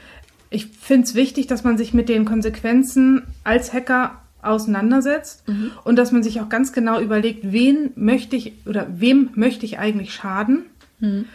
Ich 0.49 0.67
finde 0.67 1.03
es 1.03 1.15
wichtig, 1.15 1.47
dass 1.47 1.63
man 1.63 1.77
sich 1.77 1.93
mit 1.93 2.09
den 2.09 2.25
Konsequenzen 2.25 3.23
als 3.43 3.71
Hacker 3.71 4.21
auseinandersetzt 4.41 5.47
mhm. 5.47 5.71
und 5.83 5.95
dass 5.95 6.11
man 6.11 6.23
sich 6.23 6.41
auch 6.41 6.49
ganz 6.49 6.73
genau 6.73 6.99
überlegt, 6.99 7.51
wen 7.51 7.91
möchte 7.95 8.35
ich 8.35 8.53
oder 8.65 8.87
wem 8.89 9.29
möchte 9.35 9.65
ich 9.65 9.77
eigentlich 9.77 10.13
schaden? 10.13 10.65
Mhm 10.99 11.25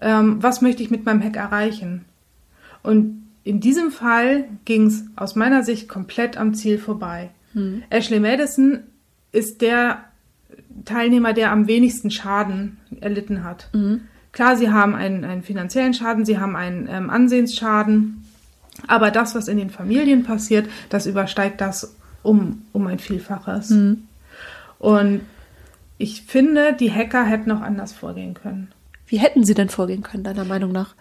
ähm, 0.00 0.42
was 0.42 0.60
möchte 0.60 0.82
ich 0.82 0.90
mit 0.90 1.04
meinem 1.04 1.22
Hack 1.22 1.36
erreichen. 1.36 2.04
Und 2.82 3.26
in 3.44 3.60
diesem 3.60 3.90
Fall 3.90 4.44
ging 4.64 4.86
es 4.86 5.04
aus 5.16 5.36
meiner 5.36 5.62
Sicht 5.62 5.88
komplett 5.88 6.36
am 6.36 6.54
Ziel 6.54 6.78
vorbei. 6.78 7.30
Hm. 7.52 7.82
Ashley 7.90 8.20
Madison 8.20 8.80
ist 9.32 9.62
der 9.62 10.04
Teilnehmer, 10.84 11.32
der 11.32 11.52
am 11.52 11.66
wenigsten 11.66 12.10
Schaden 12.10 12.78
erlitten 13.00 13.44
hat. 13.44 13.68
Mhm. 13.72 14.02
Klar, 14.32 14.56
sie 14.56 14.70
haben 14.70 14.94
einen, 14.94 15.24
einen, 15.24 15.42
finanziellen 15.42 15.94
Schaden, 15.94 16.24
sie 16.24 16.38
haben 16.38 16.56
einen 16.56 16.88
ähm, 16.90 17.08
Ansehensschaden, 17.08 18.24
aber 18.86 19.10
das, 19.10 19.34
was 19.34 19.48
in 19.48 19.56
den 19.56 19.70
Familien 19.70 20.24
passiert, 20.24 20.68
das 20.90 21.06
übersteigt 21.06 21.60
das 21.60 21.96
um, 22.22 22.62
um 22.72 22.86
ein 22.86 22.98
Vielfaches. 22.98 23.70
Mhm. 23.70 24.02
Und 24.78 25.22
ich 25.98 26.22
finde, 26.22 26.74
die 26.74 26.92
Hacker 26.92 27.24
hätten 27.24 27.50
auch 27.50 27.62
anders 27.62 27.92
vorgehen 27.92 28.34
können. 28.34 28.72
Wie 29.06 29.18
hätten 29.18 29.44
sie 29.44 29.54
denn 29.54 29.68
vorgehen 29.68 30.02
können, 30.02 30.24
deiner 30.24 30.44
Meinung 30.44 30.72
nach? 30.72 30.94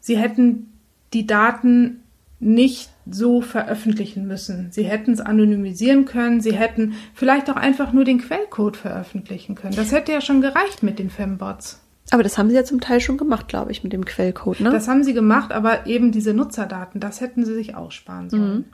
Sie 0.00 0.16
hätten 0.16 0.72
die 1.12 1.26
Daten 1.26 2.02
nicht 2.40 2.90
so 3.08 3.42
veröffentlichen 3.42 4.26
müssen. 4.26 4.68
Sie 4.70 4.84
hätten 4.84 5.12
es 5.12 5.20
anonymisieren 5.20 6.06
können, 6.06 6.40
sie 6.40 6.54
hätten 6.54 6.94
vielleicht 7.14 7.50
auch 7.50 7.56
einfach 7.56 7.92
nur 7.92 8.04
den 8.04 8.18
Quellcode 8.18 8.78
veröffentlichen 8.78 9.54
können. 9.54 9.76
Das 9.76 9.92
hätte 9.92 10.12
ja 10.12 10.20
schon 10.20 10.40
gereicht 10.40 10.82
mit 10.82 10.98
den 10.98 11.10
Fembots. 11.10 11.80
Aber 12.12 12.22
das 12.24 12.38
haben 12.38 12.48
sie 12.48 12.56
ja 12.56 12.64
zum 12.64 12.80
Teil 12.80 13.00
schon 13.00 13.18
gemacht, 13.18 13.46
glaube 13.46 13.70
ich, 13.70 13.84
mit 13.84 13.92
dem 13.92 14.04
Quellcode, 14.04 14.60
ne? 14.60 14.70
Das 14.70 14.88
haben 14.88 15.04
sie 15.04 15.14
gemacht, 15.14 15.52
aber 15.52 15.86
eben 15.86 16.10
diese 16.10 16.34
Nutzerdaten, 16.34 16.98
das 16.98 17.20
hätten 17.20 17.44
sie 17.44 17.54
sich 17.54 17.76
aussparen 17.76 18.30
sollen. 18.30 18.54
Mhm. 18.54 18.64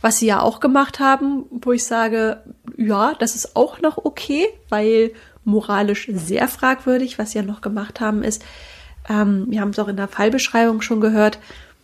Was 0.00 0.18
sie 0.18 0.26
ja 0.26 0.40
auch 0.40 0.60
gemacht 0.60 1.00
haben, 1.00 1.44
wo 1.50 1.72
ich 1.72 1.84
sage, 1.84 2.42
ja, 2.76 3.14
das 3.18 3.34
ist 3.34 3.56
auch 3.56 3.80
noch 3.80 3.98
okay, 4.04 4.46
weil 4.68 5.12
moralisch 5.44 6.08
sehr 6.12 6.48
fragwürdig. 6.48 7.18
Was 7.18 7.32
sie 7.32 7.38
ja 7.38 7.44
noch 7.44 7.60
gemacht 7.60 8.00
haben, 8.00 8.22
ist, 8.22 8.44
ähm, 9.08 9.46
wir 9.48 9.60
haben 9.60 9.70
es 9.70 9.78
auch 9.78 9.88
in 9.88 9.96
der 9.96 10.08
Fallbeschreibung 10.08 10.80
schon 10.80 11.00
gehört, 11.00 11.38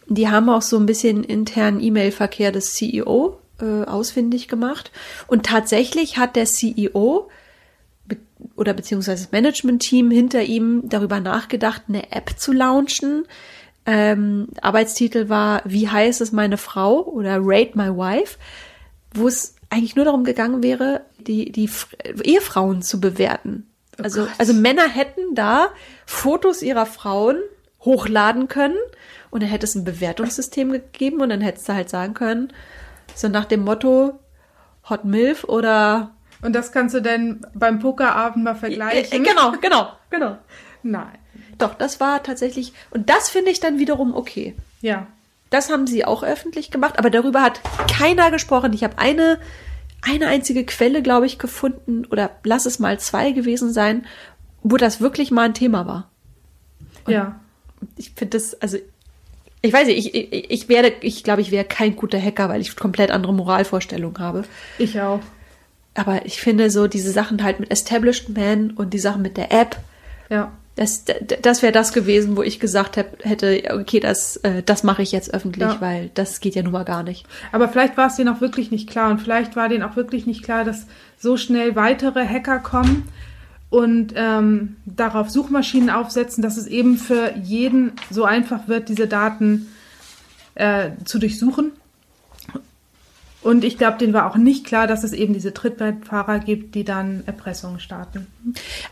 die 0.07 0.29
haben 0.29 0.49
auch 0.49 0.63
so 0.63 0.77
ein 0.77 0.87
bisschen 0.87 1.23
internen 1.23 1.81
E-Mail-Verkehr 1.81 2.51
des 2.51 2.75
CEO 2.75 3.39
äh, 3.61 3.85
ausfindig 3.85 4.49
gemacht. 4.49 4.91
Und 5.29 5.47
tatsächlich 5.47 6.19
hat 6.19 6.35
der 6.35 6.47
CEO 6.47 7.31
be 8.07 8.17
oder 8.57 8.75
beziehungsweise 8.75 9.25
das 9.25 9.33
Management-Team 9.33 10.11
hinter 10.11 10.43
ihm 10.43 10.89
darüber 10.89 11.21
nachgedacht, 11.21 11.83
eine 11.89 12.11
App 12.11 12.39
zu 12.39 12.53
launchen. 12.53 13.25
Ähm, 13.87 14.49
Arbeitstitel 14.61 15.29
war 15.29 15.63
Wie 15.65 15.89
heißt 15.89 16.21
es 16.21 16.33
meine 16.33 16.57
Frau 16.57 17.03
oder 17.03 17.39
Rate 17.41 17.79
My 17.79 17.89
Wife, 17.97 18.39
wo 19.15 19.29
es 19.29 19.55
eigentlich 19.71 19.95
nur 19.95 20.05
darum 20.05 20.25
gegangen 20.25 20.63
wäre, 20.63 21.03
die, 21.21 21.53
die 21.53 21.71
Ehefrauen 22.25 22.83
zu 22.83 23.01
bewerten. 23.01 23.71
Oh 23.99 24.03
also, 24.03 24.27
also 24.39 24.53
Männer 24.53 24.89
hätten 24.89 25.35
da 25.35 25.69
Fotos 26.07 26.63
ihrer 26.63 26.87
Frauen 26.87 27.37
hochladen 27.81 28.49
können 28.49 28.79
und 29.31 29.43
dann 29.43 29.51
hätte 29.51 29.67
es 29.67 29.75
ein 29.75 29.85
Bewertungssystem 29.85 30.73
gegeben 30.73 31.21
und 31.21 31.31
dann 31.31 31.41
hättest 31.41 31.69
du 31.69 31.75
halt 31.75 31.89
sagen 31.89 32.15
können, 32.15 32.53
so 33.15 33.29
nach 33.29 33.45
dem 33.45 33.65
Motto 33.65 34.19
Hot 34.89 35.05
Milf 35.05 35.45
oder 35.45 36.13
und 36.43 36.55
das 36.55 36.73
kannst 36.73 36.95
du 36.95 37.03
dann 37.03 37.41
beim 37.55 37.81
Pokerabend 37.81 38.45
mal 38.45 38.55
vergleichen. 38.55 39.23
Genau, 39.23 39.53
genau, 39.61 39.93
genau. 40.11 40.39
Nein. 40.83 41.19
Doch, 41.59 41.75
das 41.75 42.01
war 42.01 42.23
tatsächlich, 42.23 42.73
und 42.91 43.11
das 43.11 43.29
finde 43.29 43.51
ich 43.51 43.61
dann 43.61 43.79
wiederum 43.79 44.15
okay. 44.15 44.57
Ja. 44.81 45.07
Das 45.51 45.71
haben 45.71 45.87
sie 45.87 46.05
auch 46.05 46.23
öffentlich 46.23 46.71
gemacht, 46.71 46.99
aber 46.99 47.11
darüber 47.11 47.43
hat 47.43 47.61
keiner 47.91 48.31
gesprochen. 48.31 48.73
Ich 48.73 48.85
habe 48.85 48.99
eine, 48.99 49.39
eine 50.03 50.27
einzige 50.29 50.65
Quelle, 50.65 51.03
glaube 51.03 51.27
ich, 51.27 51.39
gefunden, 51.39 52.07
oder 52.07 52.31
lass 52.45 52.67
es 52.67 52.79
mal 52.79 52.99
zwei 53.01 53.33
gewesen 53.33 53.73
sein, 53.73 54.07
wo 54.63 54.77
das 54.77 55.01
wirklich 55.01 55.31
mal 55.31 55.47
ein 55.47 55.55
Thema 55.55 55.87
war. 55.87 56.11
Und 57.05 57.13
ja. 57.13 57.41
Ich 57.97 58.13
finde 58.15 58.37
das, 58.37 58.61
also 58.61 58.79
Ich 59.63 59.73
weiß 59.73 59.87
nicht, 59.87 60.15
ich, 60.15 60.33
ich, 60.33 60.51
ich 60.51 60.69
werde, 60.69 60.93
ich 61.03 61.23
glaube, 61.23 61.43
ich 61.43 61.51
wäre 61.51 61.65
kein 61.65 61.97
guter 61.97 62.21
Hacker, 62.21 62.49
weil 62.49 62.61
ich 62.61 62.77
komplett 62.77 63.11
andere 63.11 63.35
Moralvorstellungen 63.35 64.19
habe. 64.19 64.45
Ich 64.79 65.01
auch. 65.01 65.21
Aber 65.95 66.25
ich 66.25 66.41
finde 66.41 66.71
so 66.71 66.87
diese 66.87 67.11
Sachen 67.11 67.43
halt 67.43 67.61
mit 67.61 67.71
Established 67.71 68.31
Man 68.31 68.71
und 68.71 68.95
die 68.95 68.99
Sachen 68.99 69.23
mit 69.23 69.37
der 69.37 69.53
App. 69.53 69.79
Ja. 70.31 70.53
Das, 70.81 71.05
das 71.43 71.61
wäre 71.61 71.75
das 71.75 71.93
gewesen, 71.93 72.39
wo 72.39 72.43
ich 72.43 72.59
gesagt 72.59 72.97
hab, 72.97 73.23
hätte, 73.23 73.63
okay, 73.79 74.01
das, 74.01 74.39
äh, 74.39 74.63
das 74.63 74.83
mache 74.83 75.03
ich 75.03 75.13
jetzt 75.13 75.35
öffentlich, 75.35 75.69
ja. 75.69 75.79
weil 75.79 76.11
das 76.15 76.41
geht 76.41 76.55
ja 76.55 76.63
nun 76.63 76.73
mal 76.73 76.87
gar 76.87 77.03
nicht. 77.03 77.27
Aber 77.53 77.69
vielleicht 77.69 77.99
war 77.99 78.07
es 78.07 78.17
denen 78.17 78.35
auch 78.35 78.41
wirklich 78.41 78.71
nicht 78.71 78.89
klar 78.89 79.11
und 79.11 79.21
vielleicht 79.21 79.57
war 79.57 79.69
denen 79.69 79.83
auch 79.83 79.97
wirklich 79.97 80.25
nicht 80.25 80.43
klar, 80.43 80.65
dass 80.65 80.87
so 81.19 81.37
schnell 81.37 81.77
weitere 81.77 82.27
Hacker 82.27 82.61
kommen 82.61 83.07
und 83.69 84.15
ähm, 84.17 84.77
darauf 84.87 85.29
Suchmaschinen 85.29 85.91
aufsetzen, 85.91 86.41
dass 86.41 86.57
es 86.57 86.67
eben 86.67 86.97
für 86.97 87.35
jeden 87.37 87.93
so 88.09 88.25
einfach 88.25 88.67
wird, 88.67 88.89
diese 88.89 89.07
Daten 89.07 89.69
äh, 90.55 90.93
zu 91.05 91.19
durchsuchen. 91.19 91.73
Und 93.43 93.65
ich 93.65 93.79
glaube, 93.79 93.99
denen 93.99 94.13
war 94.13 94.31
auch 94.31 94.37
nicht 94.37 94.67
klar, 94.67 94.87
dass 94.87 95.03
es 95.03 95.13
eben 95.13 95.33
diese 95.33 95.55
Trittbrettfahrer 95.55 96.41
gibt, 96.41 96.75
die 96.75 96.85
dann 96.85 97.23
Erpressungen 97.27 97.81
starten. 97.81 98.27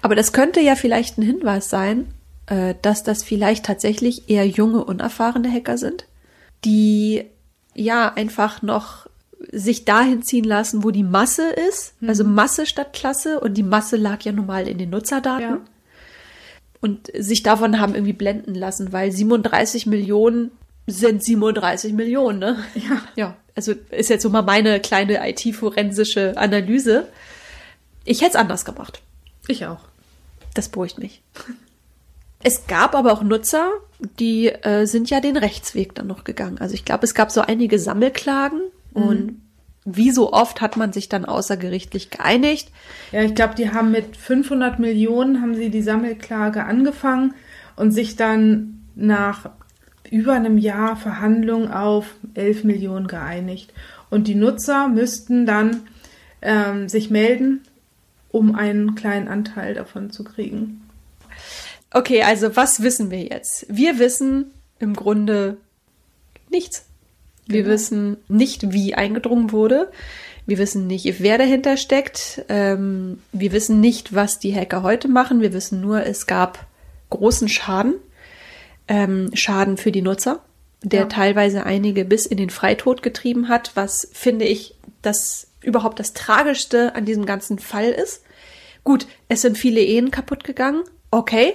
Aber 0.00 0.14
das 0.14 0.32
könnte 0.32 0.60
ja 0.60 0.74
vielleicht 0.74 1.18
ein 1.18 1.22
Hinweis 1.22 1.68
sein, 1.68 2.06
äh, 2.46 2.74
dass 2.80 3.02
das 3.02 3.22
vielleicht 3.22 3.66
tatsächlich 3.66 4.30
eher 4.30 4.46
junge, 4.46 4.84
unerfahrene 4.84 5.52
Hacker 5.52 5.76
sind, 5.76 6.06
die 6.64 7.24
ja 7.74 8.12
einfach 8.12 8.62
noch 8.62 9.06
sich 9.52 9.84
dahin 9.84 10.22
ziehen 10.22 10.44
lassen, 10.44 10.82
wo 10.82 10.90
die 10.90 11.04
Masse 11.04 11.48
ist, 11.68 12.00
mhm. 12.00 12.08
also 12.08 12.24
Masse 12.24 12.66
statt 12.66 12.92
Klasse 12.92 13.40
und 13.40 13.54
die 13.54 13.62
Masse 13.62 13.96
lag 13.96 14.22
ja 14.22 14.32
nun 14.32 14.46
mal 14.46 14.66
in 14.66 14.78
den 14.78 14.90
Nutzerdaten. 14.90 15.42
Ja. 15.42 15.60
Und 16.80 17.10
sich 17.16 17.42
davon 17.42 17.80
haben 17.80 17.94
irgendwie 17.94 18.12
blenden 18.12 18.54
lassen, 18.54 18.92
weil 18.92 19.10
37 19.10 19.86
Millionen 19.86 20.52
sind 20.86 21.22
37 21.22 21.92
Millionen, 21.92 22.38
ne? 22.38 22.56
Ja. 22.74 23.02
Ja. 23.16 23.36
Also 23.58 23.72
ist 23.90 24.08
jetzt 24.08 24.22
so 24.22 24.30
mal 24.30 24.42
meine 24.42 24.78
kleine 24.78 25.28
IT-forensische 25.28 26.34
Analyse. 26.36 27.08
Ich 28.04 28.20
hätte 28.20 28.30
es 28.30 28.36
anders 28.36 28.64
gemacht. 28.64 29.02
Ich 29.48 29.66
auch. 29.66 29.80
Das 30.54 30.68
beruhigt 30.68 31.00
mich. 31.00 31.22
Es 32.40 32.68
gab 32.68 32.94
aber 32.94 33.12
auch 33.12 33.20
Nutzer, 33.20 33.68
die 34.20 34.46
äh, 34.46 34.86
sind 34.86 35.10
ja 35.10 35.18
den 35.18 35.36
Rechtsweg 35.36 35.92
dann 35.96 36.06
noch 36.06 36.22
gegangen. 36.22 36.58
Also 36.58 36.74
ich 36.74 36.84
glaube, 36.84 37.04
es 37.04 37.14
gab 37.14 37.32
so 37.32 37.40
einige 37.40 37.80
Sammelklagen 37.80 38.60
mhm. 38.94 39.02
und 39.02 39.42
wie 39.84 40.12
so 40.12 40.32
oft 40.32 40.60
hat 40.60 40.76
man 40.76 40.92
sich 40.92 41.08
dann 41.08 41.24
außergerichtlich 41.24 42.10
geeinigt. 42.10 42.68
Ja, 43.10 43.22
ich 43.22 43.34
glaube, 43.34 43.56
die 43.56 43.72
haben 43.72 43.90
mit 43.90 44.16
500 44.16 44.78
Millionen 44.78 45.42
haben 45.42 45.56
sie 45.56 45.70
die 45.70 45.82
Sammelklage 45.82 46.62
angefangen 46.62 47.34
und 47.74 47.90
sich 47.90 48.14
dann 48.14 48.84
nach 48.94 49.50
über 50.10 50.34
einem 50.34 50.58
Jahr 50.58 50.96
Verhandlungen 50.96 51.70
auf 51.70 52.14
11 52.34 52.64
Millionen 52.64 53.06
geeinigt. 53.06 53.72
Und 54.10 54.26
die 54.28 54.34
Nutzer 54.34 54.88
müssten 54.88 55.46
dann 55.46 55.82
ähm, 56.42 56.88
sich 56.88 57.10
melden, 57.10 57.62
um 58.30 58.54
einen 58.54 58.94
kleinen 58.94 59.28
Anteil 59.28 59.74
davon 59.74 60.10
zu 60.10 60.24
kriegen. 60.24 60.82
Okay, 61.92 62.22
also 62.22 62.54
was 62.56 62.82
wissen 62.82 63.10
wir 63.10 63.22
jetzt? 63.22 63.66
Wir 63.68 63.98
wissen 63.98 64.50
im 64.78 64.94
Grunde 64.94 65.56
nichts. 66.50 66.84
Wir 67.46 67.62
genau. 67.62 67.74
wissen 67.74 68.16
nicht, 68.28 68.72
wie 68.72 68.94
eingedrungen 68.94 69.52
wurde. 69.52 69.90
Wir 70.46 70.58
wissen 70.58 70.86
nicht, 70.86 71.20
wer 71.20 71.38
dahinter 71.38 71.76
steckt. 71.76 72.44
Ähm, 72.48 73.20
wir 73.32 73.52
wissen 73.52 73.80
nicht, 73.80 74.14
was 74.14 74.38
die 74.38 74.54
Hacker 74.54 74.82
heute 74.82 75.08
machen. 75.08 75.40
Wir 75.40 75.52
wissen 75.52 75.80
nur, 75.80 76.04
es 76.04 76.26
gab 76.26 76.66
großen 77.10 77.48
Schaden 77.48 77.94
ähm, 78.88 79.30
Schaden 79.34 79.76
für 79.76 79.92
die 79.92 80.02
Nutzer, 80.02 80.42
der 80.82 81.00
ja. 81.00 81.06
teilweise 81.06 81.64
einige 81.64 82.04
bis 82.04 82.26
in 82.26 82.38
den 82.38 82.50
Freitod 82.50 83.02
getrieben 83.02 83.48
hat, 83.48 83.72
was 83.74 84.08
finde 84.12 84.44
ich 84.44 84.74
das 85.02 85.48
überhaupt 85.62 85.98
das 85.98 86.12
Tragischste 86.12 86.94
an 86.94 87.04
diesem 87.04 87.26
ganzen 87.26 87.58
Fall 87.58 87.90
ist. 87.90 88.22
Gut, 88.84 89.06
es 89.28 89.42
sind 89.42 89.58
viele 89.58 89.80
Ehen 89.80 90.10
kaputt 90.10 90.44
gegangen, 90.44 90.82
okay, 91.10 91.54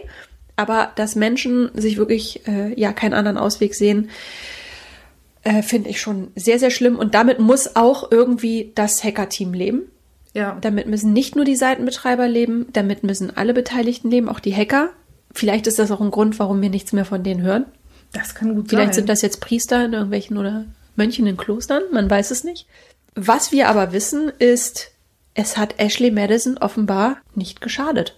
aber 0.56 0.92
dass 0.96 1.16
Menschen 1.16 1.72
sich 1.74 1.98
wirklich 1.98 2.48
äh, 2.48 2.80
ja 2.80 2.94
keinen 2.94 3.14
anderen 3.14 3.38
Ausweg 3.38 3.74
sehen, 3.74 4.10
äh, 5.44 5.62
finde 5.62 5.90
ich 5.90 6.00
schon 6.00 6.32
sehr, 6.36 6.60
sehr 6.60 6.70
schlimm. 6.70 6.96
Und 6.98 7.16
damit 7.16 7.40
muss 7.40 7.76
auch 7.76 8.12
irgendwie 8.12 8.72
das 8.76 9.04
Hacker-Team 9.04 9.54
leben. 9.54 9.82
Ja. 10.34 10.58
Damit 10.62 10.88
müssen 10.88 11.14
nicht 11.14 11.36
nur 11.36 11.46
die 11.46 11.56
Seitenbetreiber 11.56 12.28
leben, 12.28 12.68
damit 12.74 13.04
müssen 13.04 13.36
alle 13.36 13.54
Beteiligten 13.54 14.10
leben, 14.10 14.30
auch 14.30 14.40
die 14.40 14.56
Hacker. 14.56 14.90
Vielleicht 15.34 15.68
ist 15.68 15.80
das 15.80 15.92
auch 15.92 16.02
ein 16.02 16.12
Grund, 16.12 16.40
warum 16.40 16.62
wir 16.62 16.70
nichts 16.70 16.94
mehr 16.94 17.06
von 17.06 17.24
denen 17.24 17.42
hören. 17.42 17.66
Das 18.14 18.36
kann 18.36 18.54
gut 18.56 18.70
Vielleicht 18.70 18.70
sein. 18.70 18.78
Vielleicht 18.78 18.94
sind 18.96 19.10
das 19.10 19.22
jetzt 19.22 19.42
Priester 19.42 19.86
in 19.86 19.94
irgendwelchen 19.94 20.38
oder 20.38 20.66
Mönchen 20.96 21.28
in 21.28 21.38
Klostern, 21.38 21.84
man 21.92 22.10
weiß 22.10 22.32
es 22.32 22.44
nicht. 22.44 22.68
Was 23.16 23.52
wir 23.52 23.70
aber 23.70 23.92
wissen, 23.94 24.32
ist, 24.40 24.92
es 25.34 25.58
hat 25.58 25.80
Ashley 25.80 26.12
Madison 26.12 26.58
offenbar 26.58 27.18
nicht 27.36 27.62
geschadet. 27.62 28.16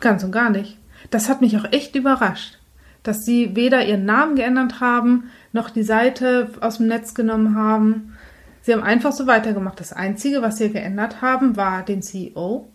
Ganz 0.00 0.22
und 0.22 0.32
gar 0.32 0.50
nicht. 0.50 0.78
Das 1.10 1.28
hat 1.28 1.40
mich 1.40 1.56
auch 1.56 1.72
echt 1.72 1.96
überrascht, 1.96 2.58
dass 3.02 3.24
sie 3.24 3.56
weder 3.56 3.84
ihren 3.84 4.04
Namen 4.04 4.36
geändert 4.36 4.80
haben, 4.80 5.30
noch 5.52 5.70
die 5.70 5.82
Seite 5.82 6.50
aus 6.60 6.78
dem 6.78 6.86
Netz 6.86 7.14
genommen 7.14 7.56
haben. 7.56 8.16
Sie 8.62 8.72
haben 8.72 8.82
einfach 8.82 9.12
so 9.12 9.26
weitergemacht. 9.26 9.80
Das 9.80 9.92
Einzige, 9.92 10.42
was 10.42 10.58
sie 10.58 10.70
geändert 10.70 11.22
haben, 11.22 11.56
war 11.56 11.84
den 11.84 12.02
CEO 12.02 12.68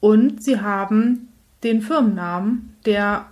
und 0.00 0.42
sie 0.42 0.60
haben 0.60 1.28
den 1.62 1.82
Firmennamen 1.82 2.76
der, 2.86 3.26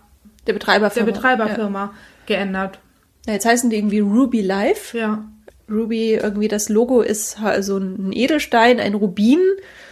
der 0.46 0.52
Betreiberfirma, 0.52 1.06
der 1.06 1.12
Betreiberfirma 1.12 1.84
ja. 1.84 1.94
geändert. 2.26 2.78
Ja, 3.26 3.34
jetzt 3.34 3.46
heißen 3.46 3.70
die 3.70 3.76
irgendwie 3.76 4.00
Ruby 4.00 4.40
Life. 4.40 4.96
Ja. 4.96 5.24
Ruby, 5.70 6.14
irgendwie 6.14 6.48
das 6.48 6.68
Logo 6.68 7.02
ist 7.02 7.36
so 7.60 7.76
ein 7.76 8.12
Edelstein, 8.12 8.80
ein 8.80 8.94
Rubin, 8.94 9.40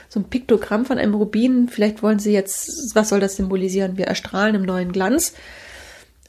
so 0.09 0.21
ein 0.21 0.25
Piktogramm 0.25 0.87
von 0.87 0.99
einem 0.99 1.15
Rubin. 1.15 1.69
Vielleicht 1.69 2.03
wollen 2.03 2.19
sie 2.19 2.33
jetzt, 2.33 2.95
was 2.95 3.11
soll 3.11 3.21
das 3.21 3.37
symbolisieren? 3.37 3.99
Wir 3.99 4.07
erstrahlen 4.07 4.55
im 4.55 4.63
neuen 4.63 4.93
Glanz. 4.93 5.35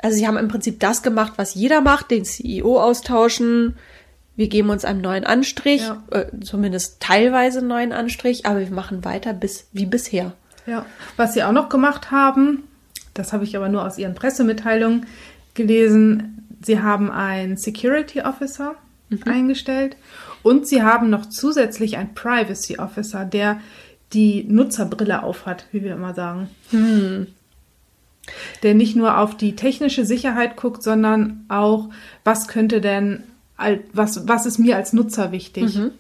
Also 0.01 0.17
sie 0.17 0.27
haben 0.27 0.37
im 0.37 0.49
Prinzip 0.49 0.79
das 0.79 1.01
gemacht, 1.01 1.33
was 1.37 1.55
jeder 1.55 1.81
macht, 1.81 2.11
den 2.11 2.25
CEO 2.25 2.79
austauschen. 2.79 3.75
Wir 4.35 4.49
geben 4.49 4.69
uns 4.69 4.85
einen 4.85 5.01
neuen 5.01 5.23
Anstrich, 5.23 5.81
ja. 5.81 6.03
äh, 6.11 6.25
zumindest 6.41 6.99
teilweise 6.99 7.59
einen 7.59 7.69
neuen 7.69 7.91
Anstrich, 7.91 8.45
aber 8.45 8.59
wir 8.59 8.69
machen 8.69 9.03
weiter 9.03 9.33
bis 9.33 9.67
wie 9.73 9.87
bisher. 9.87 10.33
Ja, 10.67 10.85
was 11.15 11.33
sie 11.33 11.43
auch 11.43 11.51
noch 11.51 11.69
gemacht 11.69 12.11
haben, 12.11 12.63
das 13.13 13.33
habe 13.33 13.45
ich 13.45 13.55
aber 13.55 13.69
nur 13.69 13.85
aus 13.85 13.97
ihren 13.97 14.15
Pressemitteilungen 14.15 15.07
gelesen, 15.53 16.45
sie 16.61 16.81
haben 16.81 17.09
einen 17.09 17.57
Security 17.57 18.21
Officer 18.21 18.75
mhm. 19.09 19.23
eingestellt 19.25 19.95
und 20.43 20.67
sie 20.67 20.83
haben 20.83 21.09
noch 21.09 21.25
zusätzlich 21.27 21.97
einen 21.97 22.13
Privacy 22.13 22.77
Officer, 22.77 23.25
der 23.25 23.59
die 24.13 24.45
Nutzerbrille 24.47 25.23
aufhat, 25.23 25.65
wie 25.71 25.83
wir 25.83 25.93
immer 25.93 26.13
sagen. 26.13 26.49
Hm. 26.69 27.27
Der 28.63 28.73
nicht 28.73 28.95
nur 28.95 29.17
auf 29.17 29.35
die 29.35 29.55
technische 29.55 30.05
Sicherheit 30.05 30.57
guckt, 30.57 30.83
sondern 30.83 31.45
auch, 31.49 31.89
was 32.23 32.47
könnte 32.47 32.81
denn, 32.81 33.23
was, 33.93 34.27
was 34.27 34.45
ist 34.45 34.59
mir 34.59 34.75
als 34.75 34.93
Nutzer 34.93 35.31
wichtig? 35.31 35.75
Mhm. 35.75 35.91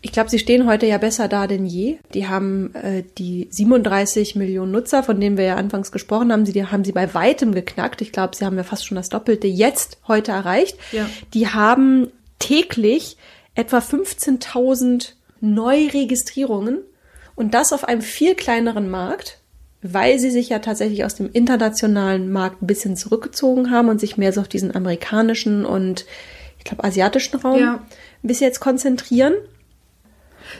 Ich 0.00 0.12
glaube, 0.12 0.30
sie 0.30 0.38
stehen 0.38 0.68
heute 0.68 0.86
ja 0.86 0.98
besser 0.98 1.26
da 1.26 1.46
denn 1.46 1.66
je. 1.66 1.98
Die 2.14 2.28
haben 2.28 2.72
äh, 2.74 3.02
die 3.18 3.48
37 3.50 4.36
Millionen 4.36 4.70
Nutzer, 4.70 5.02
von 5.02 5.20
denen 5.20 5.36
wir 5.36 5.44
ja 5.44 5.56
anfangs 5.56 5.90
gesprochen 5.90 6.32
haben, 6.32 6.46
sie 6.46 6.52
die 6.52 6.64
haben 6.64 6.84
sie 6.84 6.92
bei 6.92 7.14
weitem 7.14 7.52
geknackt. 7.52 8.00
Ich 8.00 8.12
glaube, 8.12 8.36
sie 8.36 8.44
haben 8.44 8.56
ja 8.56 8.62
fast 8.62 8.86
schon 8.86 8.96
das 8.96 9.08
Doppelte 9.08 9.48
jetzt 9.48 9.98
heute 10.06 10.30
erreicht. 10.30 10.78
Ja. 10.92 11.08
Die 11.34 11.48
haben 11.48 12.12
täglich 12.38 13.16
etwa 13.56 13.78
15.000 13.78 15.14
Neuregistrierungen 15.40 16.78
und 17.34 17.54
das 17.54 17.72
auf 17.72 17.84
einem 17.84 18.02
viel 18.02 18.36
kleineren 18.36 18.88
Markt, 18.88 19.38
weil 19.82 20.18
sie 20.18 20.30
sich 20.30 20.48
ja 20.48 20.60
tatsächlich 20.60 21.04
aus 21.04 21.16
dem 21.16 21.30
internationalen 21.32 22.30
Markt 22.30 22.62
ein 22.62 22.66
bisschen 22.66 22.96
zurückgezogen 22.96 23.70
haben 23.70 23.88
und 23.88 24.00
sich 24.00 24.16
mehr 24.16 24.32
so 24.32 24.40
auf 24.40 24.48
diesen 24.48 24.74
amerikanischen 24.74 25.64
und 25.64 26.06
ich 26.58 26.64
glaube 26.64 26.84
asiatischen 26.84 27.38
Raum 27.38 27.60
ja. 27.60 27.86
bis 28.22 28.40
jetzt 28.40 28.60
konzentrieren. 28.60 29.34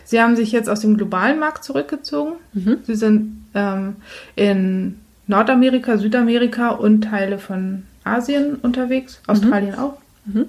Sie 0.05 0.20
haben 0.20 0.37
sich 0.37 0.53
jetzt 0.53 0.68
aus 0.68 0.81
dem 0.81 0.96
globalen 0.96 1.38
Markt 1.38 1.64
zurückgezogen. 1.64 2.35
Mhm. 2.53 2.79
Sie 2.85 2.94
sind 2.94 3.46
ähm, 3.55 3.96
in 4.37 4.98
Nordamerika, 5.27 5.98
Südamerika 5.98 6.70
und 6.70 7.03
Teile 7.03 7.38
von 7.38 7.85
Asien 8.05 8.57
unterwegs, 8.57 9.20
mhm. 9.22 9.33
Australien 9.33 9.72
mhm. 9.72 9.79
auch. 9.79 9.98
Mhm. 10.24 10.46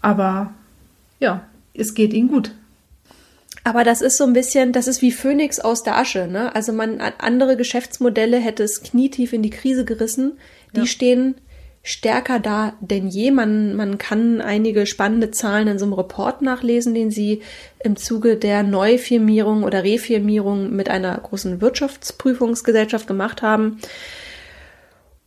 Aber 0.00 0.52
ja, 1.20 1.42
es 1.74 1.94
geht 1.94 2.12
ihnen 2.12 2.28
gut. 2.28 2.52
Aber 3.64 3.82
das 3.82 4.00
ist 4.00 4.16
so 4.16 4.24
ein 4.24 4.32
bisschen, 4.32 4.72
das 4.72 4.86
ist 4.86 5.02
wie 5.02 5.10
Phönix 5.10 5.58
aus 5.58 5.82
der 5.82 5.98
Asche. 5.98 6.28
Ne? 6.28 6.54
Also 6.54 6.72
man 6.72 7.00
andere 7.00 7.56
Geschäftsmodelle 7.56 8.38
hätte 8.38 8.62
es 8.62 8.82
knietief 8.82 9.32
in 9.32 9.42
die 9.42 9.50
Krise 9.50 9.84
gerissen. 9.84 10.38
Die 10.74 10.80
ja. 10.80 10.86
stehen 10.86 11.34
stärker 11.86 12.40
da 12.40 12.74
denn 12.80 13.06
je. 13.06 13.30
Man, 13.30 13.76
man 13.76 13.96
kann 13.96 14.40
einige 14.40 14.86
spannende 14.86 15.30
Zahlen 15.30 15.68
in 15.68 15.78
so 15.78 15.84
einem 15.84 15.94
Report 15.94 16.42
nachlesen, 16.42 16.94
den 16.94 17.12
sie 17.12 17.42
im 17.78 17.94
Zuge 17.94 18.36
der 18.36 18.64
Neufirmierung 18.64 19.62
oder 19.62 19.84
Refirmierung 19.84 20.74
mit 20.74 20.90
einer 20.90 21.16
großen 21.16 21.60
Wirtschaftsprüfungsgesellschaft 21.60 23.06
gemacht 23.06 23.40
haben. 23.40 23.78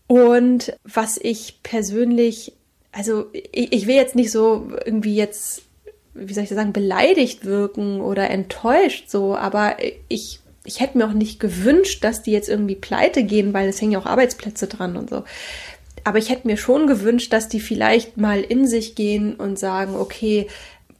Und 0.05 0.73
was 0.83 1.17
ich 1.17 1.63
persönlich, 1.63 2.51
also 2.91 3.27
ich, 3.31 3.71
ich 3.71 3.87
will 3.87 3.95
jetzt 3.95 4.15
nicht 4.15 4.31
so 4.31 4.69
irgendwie 4.85 5.15
jetzt, 5.15 5.61
wie 6.13 6.33
soll 6.33 6.43
ich 6.43 6.49
das 6.49 6.57
sagen, 6.57 6.73
beleidigt 6.73 7.45
wirken 7.45 8.01
oder 8.01 8.29
enttäuscht 8.29 9.09
so, 9.09 9.33
aber 9.33 9.77
ich 10.09 10.41
ich 10.65 10.81
hätte 10.81 10.97
mir 10.97 11.07
auch 11.07 11.13
nicht 11.13 11.39
gewünscht, 11.39 12.03
dass 12.03 12.21
die 12.21 12.31
jetzt 12.31 12.49
irgendwie 12.49 12.75
pleite 12.75 13.23
gehen, 13.23 13.53
weil 13.53 13.69
es 13.69 13.81
hängen 13.81 13.93
ja 13.93 13.99
auch 13.99 14.05
Arbeitsplätze 14.05 14.67
dran 14.67 14.97
und 14.97 15.09
so. 15.09 15.23
Aber 16.03 16.17
ich 16.17 16.29
hätte 16.29 16.47
mir 16.47 16.57
schon 16.57 16.87
gewünscht, 16.87 17.33
dass 17.33 17.47
die 17.47 17.59
vielleicht 17.59 18.17
mal 18.17 18.41
in 18.41 18.67
sich 18.67 18.95
gehen 18.95 19.35
und 19.35 19.59
sagen, 19.59 19.95
okay, 19.95 20.47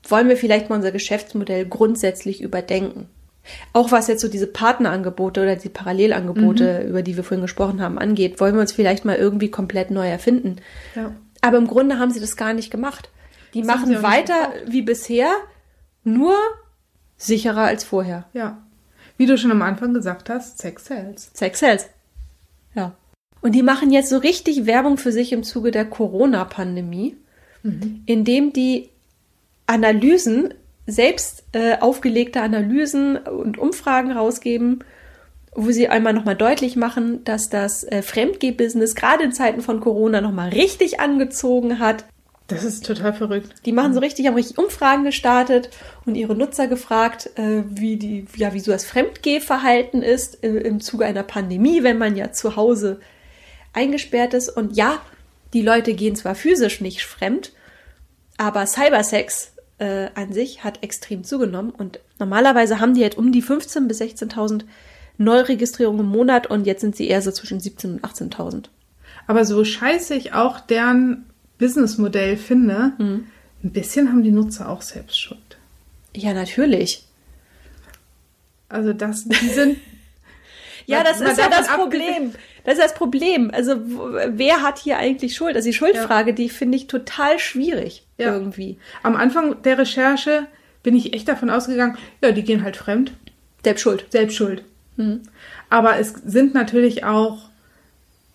wollen 0.03 0.29
wir 0.29 0.37
vielleicht 0.37 0.69
mal 0.69 0.77
unser 0.77 0.91
Geschäftsmodell 0.91 1.65
grundsätzlich 1.65 2.41
überdenken. 2.41 3.07
Auch 3.73 3.91
was 3.91 4.07
jetzt 4.07 4.21
so 4.21 4.27
diese 4.27 4.47
Partnerangebote 4.47 5.41
oder 5.41 5.55
die 5.55 5.69
Parallelangebote, 5.69 6.81
mhm. 6.83 6.89
über 6.89 7.01
die 7.01 7.15
wir 7.15 7.23
vorhin 7.23 7.41
gesprochen 7.41 7.81
haben, 7.81 7.97
angeht, 7.97 8.39
wollen 8.39 8.53
wir 8.53 8.61
uns 8.61 8.71
vielleicht 8.71 9.05
mal 9.05 9.15
irgendwie 9.15 9.49
komplett 9.49 9.91
neu 9.91 10.07
erfinden. 10.07 10.57
Ja. 10.95 11.15
Aber 11.41 11.57
im 11.57 11.67
Grunde 11.67 11.99
haben 11.99 12.11
sie 12.11 12.19
das 12.19 12.35
gar 12.35 12.53
nicht 12.53 12.69
gemacht. 12.69 13.09
Die 13.53 13.61
das 13.61 13.67
machen 13.67 14.03
weiter 14.03 14.53
wie 14.67 14.81
bisher, 14.81 15.31
nur 16.03 16.35
sicherer 17.17 17.63
als 17.63 17.83
vorher. 17.83 18.25
Ja. 18.33 18.61
Wie 19.17 19.25
du 19.25 19.37
schon 19.37 19.51
am 19.51 19.61
Anfang 19.61 19.93
gesagt 19.93 20.29
hast, 20.29 20.59
Sex 20.59 20.85
Sales. 20.85 21.31
Sex 21.33 21.59
Sales. 21.59 21.89
Ja. 22.75 22.93
Und 23.41 23.53
die 23.53 23.63
machen 23.63 23.91
jetzt 23.91 24.09
so 24.09 24.17
richtig 24.17 24.65
Werbung 24.65 24.97
für 24.97 25.11
sich 25.11 25.31
im 25.31 25.43
Zuge 25.43 25.71
der 25.71 25.85
Corona-Pandemie, 25.85 27.15
mhm. 27.63 28.03
indem 28.05 28.53
die 28.53 28.89
Analysen, 29.65 30.53
selbst 30.87 31.43
äh, 31.51 31.77
aufgelegte 31.79 32.41
Analysen 32.41 33.17
und 33.17 33.57
Umfragen 33.59 34.11
rausgeben, 34.11 34.83
wo 35.53 35.71
sie 35.71 35.87
einmal 35.87 36.13
nochmal 36.13 36.35
deutlich 36.35 36.75
machen, 36.75 37.23
dass 37.23 37.49
das 37.49 37.83
äh, 37.83 38.01
Fremdgeh-Business 38.01 38.95
gerade 38.95 39.23
in 39.23 39.31
Zeiten 39.31 39.61
von 39.61 39.79
Corona 39.79 40.21
nochmal 40.21 40.49
richtig 40.49 40.99
angezogen 40.99 41.79
hat. 41.79 42.05
Das 42.47 42.63
ist 42.63 42.83
total 42.83 43.13
verrückt. 43.13 43.53
Die 43.65 43.71
machen 43.71 43.93
so 43.93 43.99
richtig, 43.99 44.25
haben 44.25 44.33
richtig 44.33 44.57
Umfragen 44.57 45.03
gestartet 45.03 45.69
und 46.05 46.15
ihre 46.15 46.35
Nutzer 46.35 46.67
gefragt, 46.67 47.29
äh, 47.35 47.63
wie 47.69 47.97
die, 47.97 48.25
ja, 48.35 48.53
wie 48.53 48.59
so 48.59 48.71
das 48.71 48.85
Fremdgehverhalten 48.85 50.01
ist 50.01 50.43
äh, 50.43 50.49
im 50.49 50.79
Zuge 50.79 51.05
einer 51.05 51.23
Pandemie, 51.23 51.83
wenn 51.83 51.99
man 51.99 52.15
ja 52.15 52.31
zu 52.31 52.55
Hause 52.55 52.99
eingesperrt 53.73 54.33
ist. 54.33 54.49
Und 54.49 54.75
ja, 54.75 55.01
die 55.53 55.61
Leute 55.61 55.93
gehen 55.93 56.15
zwar 56.15 56.35
physisch 56.35 56.81
nicht 56.81 57.03
fremd, 57.03 57.51
aber 58.37 58.65
Cybersex 58.65 59.53
äh, 59.79 60.09
an 60.15 60.33
sich 60.33 60.63
hat 60.63 60.83
extrem 60.83 61.23
zugenommen. 61.23 61.71
Und 61.71 61.99
normalerweise 62.19 62.79
haben 62.79 62.93
die 62.93 63.01
jetzt 63.01 63.17
um 63.17 63.31
die 63.31 63.43
15.000 63.43 63.87
bis 63.87 64.01
16.000 64.01 64.63
Neuregistrierungen 65.17 66.05
im 66.05 66.11
Monat 66.11 66.47
und 66.47 66.65
jetzt 66.65 66.81
sind 66.81 66.95
sie 66.95 67.07
eher 67.07 67.21
so 67.21 67.31
zwischen 67.31 67.59
17.000 67.59 67.85
und 67.85 68.03
18.000. 68.03 68.65
Aber 69.27 69.45
so 69.45 69.63
scheiße 69.63 70.15
ich 70.15 70.33
auch 70.33 70.59
deren 70.59 71.25
Businessmodell 71.57 72.37
finde, 72.37 72.93
mhm. 72.97 73.27
ein 73.63 73.71
bisschen 73.71 74.09
haben 74.09 74.23
die 74.23 74.31
Nutzer 74.31 74.69
auch 74.69 74.81
selbst 74.81 75.19
Schuld. 75.19 75.57
Ja, 76.15 76.33
natürlich. 76.33 77.05
Also 78.69 78.93
das, 78.93 79.25
die 79.25 79.49
sind. 79.49 79.77
ja, 80.85 81.03
das 81.03 81.19
ist 81.19 81.37
ja 81.37 81.49
das 81.49 81.67
Problem. 81.67 82.33
Das 82.63 82.75
ist 82.75 82.83
das 82.83 82.93
Problem. 82.93 83.51
Also 83.53 83.75
wer 84.27 84.61
hat 84.61 84.79
hier 84.79 84.97
eigentlich 84.97 85.35
Schuld? 85.35 85.55
Also 85.55 85.67
die 85.67 85.75
Schuldfrage, 85.75 86.31
ja. 86.31 86.35
die 86.35 86.49
finde 86.49 86.77
ich 86.77 86.87
total 86.87 87.39
schwierig 87.39 88.03
ja. 88.17 88.33
irgendwie. 88.33 88.77
Am 89.03 89.15
Anfang 89.15 89.61
der 89.63 89.77
Recherche 89.77 90.47
bin 90.83 90.95
ich 90.95 91.13
echt 91.13 91.27
davon 91.27 91.49
ausgegangen, 91.49 91.97
ja, 92.21 92.31
die 92.31 92.43
gehen 92.43 92.63
halt 92.63 92.77
fremd. 92.77 93.13
Selbst 93.63 93.81
schuld. 93.81 94.05
Selbst 94.09 94.35
schuld. 94.35 94.63
Mhm. 94.97 95.21
Aber 95.69 95.97
es 95.99 96.13
sind 96.25 96.53
natürlich 96.53 97.03
auch 97.03 97.49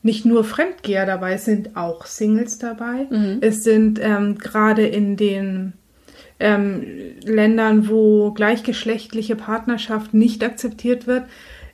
nicht 0.03 0.27
nur 0.27 0.45
Fremdgeher 0.45 1.07
dabei, 1.07 1.33
es 1.33 1.47
sind 1.47 1.77
auch 1.77 2.05
Singles 2.05 2.59
dabei. 2.59 3.07
Mhm. 3.09 3.39
Es 3.41 3.65
sind 3.65 3.99
ähm, 4.03 4.37
gerade 4.37 4.87
in 4.87 5.17
den 5.17 5.73
ähm, 6.39 6.85
Ländern, 7.25 7.89
wo 7.89 8.33
gleichgeschlechtliche 8.33 9.35
Partnerschaft 9.35 10.13
nicht 10.13 10.45
akzeptiert 10.45 11.07
wird, 11.07 11.25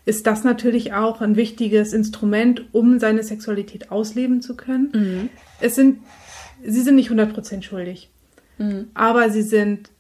ist 0.04 0.26
das 0.26 0.44
natürlich 0.44 0.92
auch 0.92 1.20
ein 1.20 1.36
wichtiges 1.36 1.92
Instrument, 1.92 2.64
um 2.72 2.98
seine 2.98 3.22
Sexualität 3.22 3.90
ausleben 3.90 4.42
zu 4.42 4.56
können. 4.56 4.90
Mhm. 4.92 5.28
Es 5.60 5.74
sind, 5.74 5.98
sie 6.64 6.80
sind 6.80 6.96
nicht 6.96 7.10
100% 7.10 7.62
schuldig, 7.62 8.10
mhm. 8.58 8.88
aber 8.94 9.30
sie 9.30 9.42
sind 9.42 9.90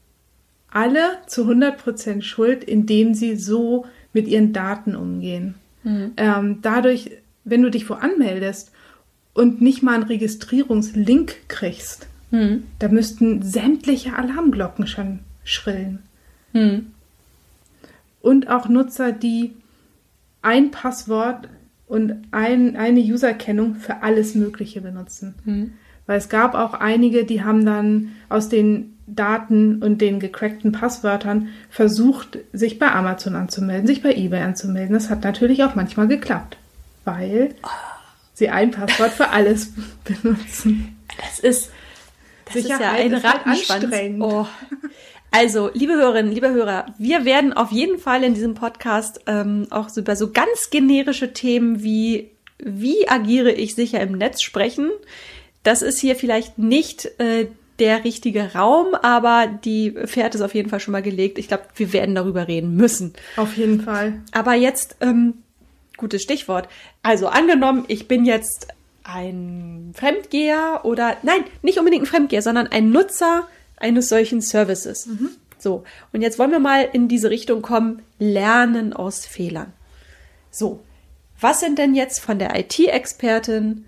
alle 0.70 1.18
zu 1.26 1.44
100% 1.44 2.22
schuld, 2.22 2.64
indem 2.64 3.14
sie 3.14 3.36
so 3.36 3.86
mit 4.12 4.28
ihren 4.28 4.52
Daten 4.52 4.96
umgehen. 4.96 5.54
Mhm. 5.82 6.12
Ähm, 6.16 6.58
dadurch 6.62 7.10
wenn 7.44 7.62
du 7.62 7.70
dich 7.70 7.88
wo 7.88 7.94
anmeldest 7.94 8.70
und 9.34 9.60
nicht 9.60 9.82
mal 9.82 9.94
einen 9.94 10.04
Registrierungslink 10.04 11.48
kriegst, 11.48 12.06
hm. 12.30 12.64
da 12.78 12.88
müssten 12.88 13.42
sämtliche 13.42 14.16
Alarmglocken 14.16 14.86
schon 14.86 15.20
schrillen. 15.44 16.00
Hm. 16.52 16.92
Und 18.20 18.48
auch 18.48 18.68
Nutzer, 18.68 19.12
die 19.12 19.52
ein 20.42 20.70
Passwort 20.70 21.48
und 21.86 22.14
ein, 22.30 22.76
eine 22.76 23.00
Userkennung 23.00 23.74
für 23.74 24.02
alles 24.02 24.34
Mögliche 24.34 24.80
benutzen. 24.80 25.34
Hm. 25.44 25.72
Weil 26.06 26.18
es 26.18 26.28
gab 26.28 26.54
auch 26.54 26.74
einige, 26.74 27.24
die 27.24 27.42
haben 27.42 27.64
dann 27.64 28.12
aus 28.28 28.48
den 28.48 28.96
Daten 29.06 29.82
und 29.82 30.00
den 30.00 30.20
gecrackten 30.20 30.72
Passwörtern 30.72 31.48
versucht, 31.68 32.38
sich 32.52 32.78
bei 32.78 32.90
Amazon 32.90 33.34
anzumelden, 33.34 33.86
sich 33.86 34.02
bei 34.02 34.14
eBay 34.14 34.42
anzumelden. 34.42 34.94
Das 34.94 35.10
hat 35.10 35.24
natürlich 35.24 35.64
auch 35.64 35.74
manchmal 35.74 36.08
geklappt 36.08 36.56
weil 37.04 37.54
sie 38.34 38.48
ein 38.48 38.70
Passwort 38.70 39.12
für 39.12 39.28
alles 39.30 39.72
benutzen. 40.04 40.96
Das 41.18 41.38
ist, 41.38 41.70
das 42.46 42.54
Sicherheit 42.54 43.12
ist 43.12 43.22
ja 43.22 43.30
ein 43.30 43.44
halt 43.46 43.70
Rattenschwanz. 43.70 43.94
Oh. 44.20 44.46
Also, 45.30 45.70
liebe 45.74 45.92
Hörerinnen, 45.92 46.32
liebe 46.32 46.50
Hörer, 46.50 46.86
wir 46.98 47.24
werden 47.24 47.52
auf 47.52 47.70
jeden 47.70 47.98
Fall 47.98 48.24
in 48.24 48.34
diesem 48.34 48.54
Podcast 48.54 49.20
ähm, 49.26 49.66
auch 49.70 49.88
über 49.96 50.16
so 50.16 50.30
ganz 50.32 50.70
generische 50.70 51.32
Themen 51.32 51.82
wie 51.82 52.30
wie 52.62 53.08
agiere 53.08 53.52
ich 53.52 53.74
sicher 53.74 54.00
im 54.00 54.12
Netz 54.12 54.42
sprechen. 54.42 54.90
Das 55.62 55.82
ist 55.82 55.98
hier 55.98 56.16
vielleicht 56.16 56.58
nicht 56.58 57.06
äh, 57.18 57.46
der 57.78 58.04
richtige 58.04 58.52
Raum, 58.54 58.94
aber 58.94 59.46
die 59.46 59.94
Fährte 60.04 60.36
ist 60.36 60.42
auf 60.42 60.54
jeden 60.54 60.68
Fall 60.68 60.80
schon 60.80 60.92
mal 60.92 61.02
gelegt. 61.02 61.38
Ich 61.38 61.48
glaube, 61.48 61.64
wir 61.76 61.92
werden 61.92 62.14
darüber 62.14 62.46
reden 62.46 62.76
müssen. 62.76 63.14
Auf 63.36 63.56
jeden 63.56 63.80
Fall. 63.80 64.20
Aber 64.32 64.54
jetzt 64.54 64.96
ähm, 65.00 65.34
gutes 65.96 66.22
Stichwort. 66.22 66.68
Also 67.02 67.28
angenommen, 67.28 67.84
ich 67.88 68.06
bin 68.06 68.24
jetzt 68.24 68.68
ein 69.02 69.92
Fremdgeher 69.94 70.80
oder 70.84 71.16
nein, 71.22 71.44
nicht 71.62 71.78
unbedingt 71.78 72.02
ein 72.02 72.06
Fremdgeher, 72.06 72.42
sondern 72.42 72.66
ein 72.66 72.90
Nutzer 72.90 73.48
eines 73.80 74.08
solchen 74.08 74.40
Services. 74.40 75.06
Mhm. 75.06 75.30
So, 75.58 75.84
und 76.12 76.22
jetzt 76.22 76.38
wollen 76.38 76.52
wir 76.52 76.60
mal 76.60 76.88
in 76.92 77.08
diese 77.08 77.30
Richtung 77.30 77.60
kommen, 77.60 78.02
lernen 78.18 78.92
aus 78.92 79.26
Fehlern. 79.26 79.72
So, 80.50 80.80
was 81.40 81.60
sind 81.60 81.78
denn 81.78 81.94
jetzt 81.94 82.20
von 82.20 82.38
der 82.38 82.58
IT-Expertin 82.58 83.84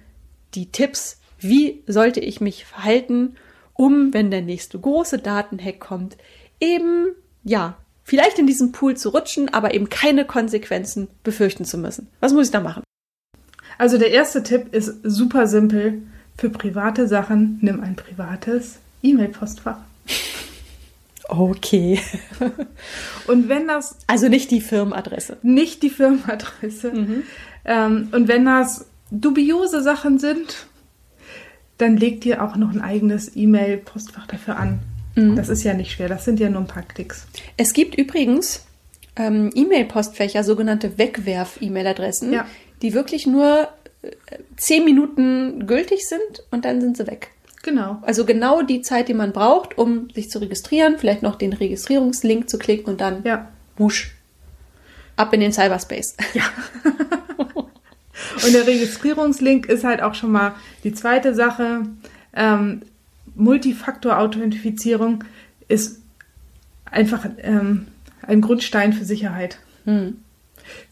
die 0.54 0.70
Tipps, 0.70 1.18
wie 1.38 1.82
sollte 1.86 2.20
ich 2.20 2.40
mich 2.40 2.64
verhalten, 2.64 3.36
um, 3.74 4.12
wenn 4.12 4.30
der 4.30 4.42
nächste 4.42 4.78
große 4.78 5.18
Datenhack 5.18 5.80
kommt, 5.80 6.16
eben, 6.60 7.08
ja, 7.42 7.76
vielleicht 8.04 8.38
in 8.38 8.46
diesen 8.46 8.72
Pool 8.72 8.96
zu 8.96 9.10
rutschen, 9.10 9.52
aber 9.52 9.74
eben 9.74 9.88
keine 9.88 10.26
Konsequenzen 10.26 11.08
befürchten 11.22 11.64
zu 11.64 11.78
müssen. 11.78 12.08
Was 12.20 12.32
muss 12.32 12.46
ich 12.46 12.52
da 12.52 12.60
machen? 12.60 12.82
Also 13.78 13.98
der 13.98 14.10
erste 14.10 14.42
Tipp 14.42 14.72
ist 14.74 15.00
super 15.02 15.46
simpel. 15.46 16.02
Für 16.36 16.50
private 16.50 17.08
Sachen 17.08 17.58
nimm 17.62 17.80
ein 17.80 17.96
privates 17.96 18.78
E-Mail-Postfach. 19.02 19.78
Okay. 21.28 22.00
und 23.26 23.48
wenn 23.48 23.68
das. 23.68 23.96
Also 24.06 24.28
nicht 24.28 24.50
die 24.50 24.60
Firmenadresse. 24.60 25.38
Nicht 25.42 25.82
die 25.82 25.90
Firmenadresse. 25.90 26.92
Mhm. 26.92 27.22
Ähm, 27.64 28.08
und 28.12 28.28
wenn 28.28 28.44
das 28.44 28.86
dubiose 29.10 29.82
Sachen 29.82 30.18
sind, 30.18 30.66
dann 31.78 31.96
leg 31.96 32.20
dir 32.20 32.42
auch 32.42 32.56
noch 32.56 32.70
ein 32.70 32.80
eigenes 32.80 33.36
E-Mail-Postfach 33.36 34.26
dafür 34.26 34.56
an. 34.56 34.80
Mhm. 35.14 35.36
Das 35.36 35.48
ist 35.48 35.62
ja 35.62 35.74
nicht 35.74 35.92
schwer, 35.92 36.08
das 36.08 36.24
sind 36.24 36.40
ja 36.40 36.48
nur 36.48 36.60
ein 36.60 36.66
paar 36.66 36.82
Klicks. 36.82 37.26
Es 37.56 37.72
gibt 37.72 37.96
übrigens 37.96 38.64
ähm, 39.16 39.50
E-Mail-Postfächer, 39.54 40.44
sogenannte 40.44 40.96
Wegwerf-E-Mail-Adressen, 40.98 42.32
ja. 42.32 42.46
die 42.80 42.94
wirklich 42.94 43.26
nur 43.26 43.68
äh, 44.02 44.10
zehn 44.56 44.84
Minuten 44.84 45.66
gültig 45.66 46.08
sind 46.08 46.44
und 46.50 46.64
dann 46.64 46.80
sind 46.80 46.96
sie 46.96 47.06
weg. 47.06 47.31
Genau. 47.62 47.98
Also 48.02 48.24
genau 48.24 48.62
die 48.62 48.82
Zeit, 48.82 49.08
die 49.08 49.14
man 49.14 49.32
braucht, 49.32 49.78
um 49.78 50.10
sich 50.10 50.30
zu 50.30 50.40
registrieren, 50.40 50.98
vielleicht 50.98 51.22
noch 51.22 51.36
den 51.36 51.52
Registrierungslink 51.52 52.50
zu 52.50 52.58
klicken 52.58 52.90
und 52.90 53.00
dann 53.00 53.22
ja. 53.24 53.48
wusch. 53.76 54.14
Ab 55.16 55.32
in 55.32 55.40
den 55.40 55.52
Cyberspace. 55.52 56.16
Ja. 56.34 56.44
und 58.44 58.52
der 58.52 58.66
Registrierungslink 58.66 59.66
ist 59.66 59.84
halt 59.84 60.02
auch 60.02 60.14
schon 60.14 60.32
mal 60.32 60.54
die 60.82 60.92
zweite 60.92 61.34
Sache. 61.34 61.82
Ähm, 62.34 62.82
Multifaktor-Authentifizierung 63.36 65.24
ist 65.68 66.00
einfach 66.84 67.26
ähm, 67.38 67.86
ein 68.22 68.40
Grundstein 68.40 68.92
für 68.92 69.04
Sicherheit. 69.04 69.58
Mhm. 69.84 70.18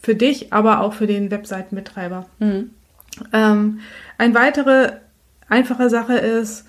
Für 0.00 0.14
dich, 0.14 0.52
aber 0.52 0.80
auch 0.80 0.94
für 0.94 1.06
den 1.06 1.30
Webseitenbetreiber. 1.30 2.26
Mhm. 2.38 2.70
Ähm, 3.32 3.80
eine 4.18 4.34
weitere 4.34 4.92
einfache 5.50 5.90
Sache 5.90 6.14
ist 6.14 6.64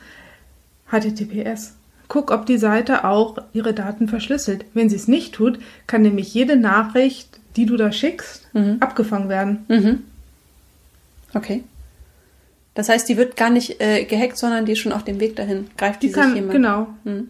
HTTPS. 0.90 1.76
Guck, 2.08 2.32
ob 2.32 2.46
die 2.46 2.58
Seite 2.58 3.06
auch 3.06 3.38
ihre 3.54 3.74
Daten 3.74 4.10
verschlüsselt. 4.10 4.66
Wenn 4.74 4.90
sie 4.90 4.98
es 4.98 5.08
nicht 5.08 5.34
tut, 5.34 5.60
kann 5.88 6.02
nämlich 6.02 6.34
jede 6.34 6.58
Nachricht, 6.58 7.40
die 7.56 7.66
du 7.66 7.78
da 7.78 7.92
schickst, 7.94 8.54
mhm. 8.54 8.78
abgefangen 8.82 9.30
werden. 9.30 9.66
Mhm. 9.70 10.04
Okay. 11.34 11.64
Das 12.74 12.90
heißt, 12.90 13.08
die 13.08 13.18
wird 13.18 13.38
gar 13.38 13.50
nicht 13.50 13.82
äh, 13.82 14.04
gehackt, 14.06 14.38
sondern 14.38 14.66
die 14.66 14.74
ist 14.74 14.80
schon 14.80 14.92
auf 14.92 15.04
dem 15.04 15.20
Weg 15.20 15.36
dahin. 15.36 15.70
Greift 15.78 16.04
die, 16.04 16.08
die 16.08 16.14
kann, 16.14 16.36
jemand. 16.36 16.54
Genau. 16.54 16.88
Mhm. 17.04 17.30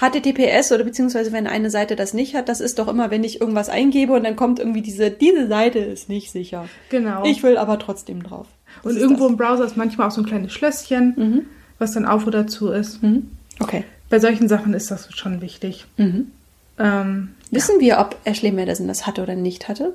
HTTPS 0.00 0.72
oder 0.72 0.84
beziehungsweise 0.84 1.32
wenn 1.32 1.46
eine 1.46 1.70
Seite 1.70 1.96
das 1.96 2.14
nicht 2.14 2.34
hat, 2.34 2.48
das 2.48 2.60
ist 2.60 2.78
doch 2.78 2.88
immer, 2.88 3.10
wenn 3.10 3.24
ich 3.24 3.40
irgendwas 3.40 3.68
eingebe 3.68 4.14
und 4.14 4.24
dann 4.24 4.36
kommt 4.36 4.58
irgendwie 4.58 4.82
diese, 4.82 5.10
diese 5.10 5.48
Seite 5.48 5.78
ist 5.78 6.08
nicht 6.08 6.30
sicher. 6.30 6.68
Genau. 6.88 7.24
Ich 7.24 7.42
will 7.42 7.58
aber 7.58 7.78
trotzdem 7.78 8.22
drauf. 8.22 8.46
Und 8.82 8.96
irgendwo 8.96 9.24
das. 9.24 9.30
im 9.30 9.36
Browser 9.36 9.64
ist 9.64 9.76
manchmal 9.76 10.08
auch 10.08 10.12
so 10.12 10.20
ein 10.22 10.26
kleines 10.26 10.52
Schlösschen, 10.52 11.14
mhm. 11.16 11.46
was 11.78 11.92
dann 11.92 12.04
auf 12.04 12.26
oder 12.26 12.46
zu 12.46 12.70
ist. 12.70 13.02
Mhm. 13.02 13.30
Okay. 13.58 13.84
Bei 14.08 14.20
solchen 14.20 14.48
Sachen 14.48 14.74
ist 14.74 14.90
das 14.90 15.12
schon 15.14 15.40
wichtig. 15.40 15.86
Mhm. 15.96 16.30
Ähm, 16.78 17.34
Wissen 17.50 17.76
ja. 17.76 17.80
wir, 17.80 17.98
ob 17.98 18.16
Ashley 18.24 18.52
Madison 18.52 18.88
das 18.88 19.06
hatte 19.06 19.22
oder 19.22 19.34
nicht 19.34 19.68
hatte? 19.68 19.94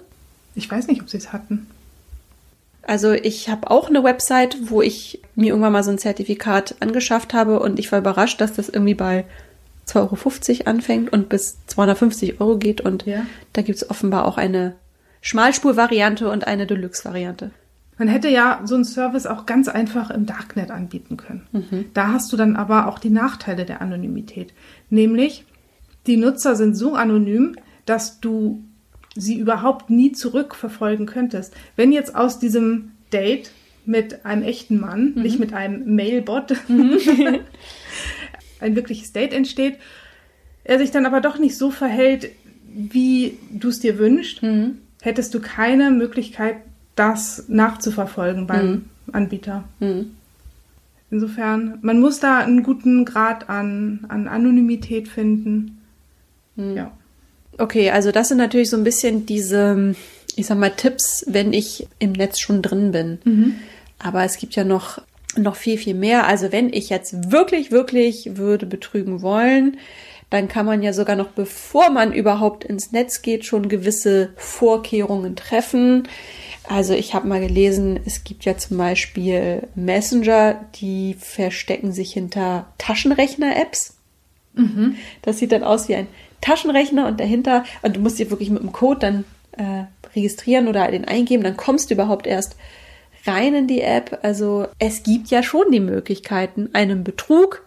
Ich 0.56 0.70
weiß 0.70 0.88
nicht, 0.88 1.02
ob 1.02 1.10
sie 1.10 1.18
es 1.18 1.32
hatten. 1.32 1.68
Also 2.84 3.12
ich 3.12 3.50
habe 3.50 3.70
auch 3.70 3.90
eine 3.90 4.04
Website, 4.04 4.58
wo 4.70 4.82
ich 4.82 5.22
mir 5.36 5.50
irgendwann 5.50 5.74
mal 5.74 5.84
so 5.84 5.92
ein 5.92 6.00
Zertifikat 6.00 6.76
angeschafft 6.80 7.34
habe 7.34 7.60
und 7.60 7.80
ich 7.80 7.92
war 7.92 8.00
überrascht, 8.00 8.42
dass 8.42 8.54
das 8.54 8.70
irgendwie 8.70 8.96
bei 8.96 9.26
2,50 9.88 10.62
Euro 10.62 10.70
anfängt 10.70 11.14
und 11.14 11.30
bis 11.30 11.58
250 11.68 12.42
Euro 12.42 12.58
geht 12.58 12.82
und 12.82 13.06
ja. 13.06 13.26
da 13.54 13.62
gibt 13.62 13.78
es 13.78 13.90
offenbar 13.90 14.26
auch 14.26 14.38
eine 14.38 14.74
Schmalspur-Variante 15.22 16.30
und 16.30 16.48
eine 16.48 16.66
Deluxe-Variante. 16.66 17.52
Man 18.02 18.08
hätte 18.08 18.30
ja 18.30 18.62
so 18.66 18.74
einen 18.74 18.84
Service 18.84 19.28
auch 19.28 19.46
ganz 19.46 19.68
einfach 19.68 20.10
im 20.10 20.26
Darknet 20.26 20.72
anbieten 20.72 21.18
können. 21.18 21.46
Mhm. 21.52 21.86
Da 21.94 22.08
hast 22.08 22.34
du 22.34 22.36
dann 22.36 22.56
aber 22.56 22.88
auch 22.88 22.98
die 22.98 23.12
Nachteile 23.12 23.64
der 23.64 23.80
Anonymität. 23.80 24.56
Nämlich, 24.90 25.46
die 26.08 26.18
Nutzer 26.18 26.56
sind 26.56 26.74
so 26.74 26.96
anonym, 26.96 27.58
dass 27.86 28.20
du 28.20 28.64
sie 29.16 29.38
überhaupt 29.38 29.92
nie 29.92 30.14
zurückverfolgen 30.14 31.06
könntest. 31.06 31.54
Wenn 31.76 31.92
jetzt 31.92 32.16
aus 32.16 32.40
diesem 32.40 32.94
Date 33.14 33.52
mit 33.86 34.26
einem 34.26 34.42
echten 34.42 34.80
Mann, 34.80 35.14
mhm. 35.14 35.22
nicht 35.22 35.38
mit 35.38 35.54
einem 35.54 35.94
Mailbot, 35.96 36.56
mhm. 36.70 36.98
ein 38.60 38.76
wirkliches 38.76 39.14
Date 39.14 39.32
entsteht, 39.32 39.78
er 40.64 40.80
sich 40.80 40.90
dann 40.90 41.06
aber 41.06 41.22
doch 41.22 41.38
nicht 41.38 41.56
so 41.56 41.70
verhält, 41.70 42.32
wie 42.66 43.38
du 43.52 43.70
es 43.70 43.80
dir 43.80 44.00
wünschst, 44.00 44.42
mhm. 44.42 44.80
hättest 45.04 45.36
du 45.36 45.40
keine 45.40 45.92
Möglichkeit, 45.92 46.56
das 47.02 47.46
nachzuverfolgen 47.48 48.46
beim 48.46 48.70
mhm. 48.70 48.86
Anbieter. 49.12 49.64
Mhm. 49.80 50.12
Insofern, 51.10 51.80
man 51.82 52.00
muss 52.00 52.20
da 52.20 52.40
einen 52.40 52.62
guten 52.62 53.06
Grad 53.06 53.50
an, 53.50 54.06
an 54.08 54.28
Anonymität 54.28 55.08
finden. 55.08 55.82
Mhm. 56.56 56.78
Ja. 56.78 56.92
Okay, 57.58 57.90
also 57.90 58.12
das 58.12 58.30
sind 58.30 58.38
natürlich 58.38 58.70
so 58.70 58.78
ein 58.78 58.84
bisschen 58.84 59.26
diese, 59.26 59.96
ich 60.36 60.46
sag 60.46 60.58
mal, 60.58 60.72
Tipps, 60.72 61.26
wenn 61.28 61.54
ich 61.54 61.88
im 61.98 62.12
Netz 62.12 62.40
schon 62.40 62.62
drin 62.62 62.92
bin. 62.92 63.20
Mhm. 63.24 63.56
Aber 64.00 64.24
es 64.24 64.38
gibt 64.38 64.56
ja 64.56 64.64
noch, 64.64 65.02
noch 65.36 65.56
viel, 65.56 65.78
viel 65.78 65.96
mehr. 65.96 66.28
Also 66.28 66.52
wenn 66.52 66.72
ich 66.72 66.90
jetzt 66.90 67.32
wirklich, 67.32 67.72
wirklich 67.72 68.38
würde 68.38 68.68
betrügen 68.68 69.22
wollen, 69.24 69.78
dann 70.30 70.48
kann 70.48 70.66
man 70.66 70.82
ja 70.82 70.94
sogar 70.94 71.18
noch, 71.18 71.30
bevor 71.30 71.90
man 71.90 72.14
überhaupt 72.14 72.64
ins 72.64 72.94
Netz 72.94 73.22
geht, 73.22 73.44
schon 73.44 73.68
gewisse 73.68 74.30
Vorkehrungen 74.38 75.36
treffen. 75.36 76.08
Also 76.68 76.94
ich 76.94 77.14
habe 77.14 77.28
mal 77.28 77.40
gelesen, 77.40 78.00
es 78.06 78.24
gibt 78.24 78.46
ja 78.46 78.58
zum 78.58 78.78
Beispiel 78.78 79.68
Messenger, 79.76 80.64
die 80.76 81.16
verstecken 81.20 81.92
sich 81.92 82.14
hinter 82.14 82.68
Taschenrechner-Apps. 82.78 83.96
Mhm. 84.54 84.96
Das 85.22 85.40
sieht 85.40 85.52
dann 85.52 85.64
aus 85.64 85.90
wie 85.90 85.96
ein 85.96 86.08
Taschenrechner 86.42 87.08
und 87.08 87.20
dahinter, 87.20 87.64
und 87.82 87.96
du 87.96 88.00
musst 88.00 88.20
dir 88.20 88.30
wirklich 88.30 88.50
mit 88.50 88.62
dem 88.62 88.72
Code 88.72 89.00
dann 89.00 89.24
äh, 89.58 89.86
registrieren 90.16 90.68
oder 90.68 90.90
den 90.92 91.06
eingeben, 91.06 91.44
dann 91.44 91.58
kommst 91.58 91.90
du 91.90 91.94
überhaupt 91.94 92.28
erst 92.28 92.56
rein 93.26 93.54
in 93.54 93.68
die 93.68 93.82
App. 93.82 94.20
Also 94.24 94.68
es 94.80 95.04
gibt 95.04 95.30
ja 95.30 95.44
schon 95.44 95.72
die 95.72 95.80
Möglichkeiten, 95.80 96.70
einen 96.74 97.04
Betrug, 97.04 97.64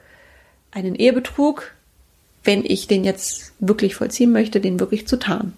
einen 0.70 0.94
Ehebetrug, 0.94 1.72
wenn 2.42 2.64
ich 2.64 2.87
den 2.87 3.04
jetzt 3.04 3.52
wirklich 3.59 3.94
vollziehen 3.94 4.33
möchte, 4.33 4.61
den 4.61 4.80
wirklich 4.80 5.07
zu 5.07 5.18
tarnen. 5.18 5.54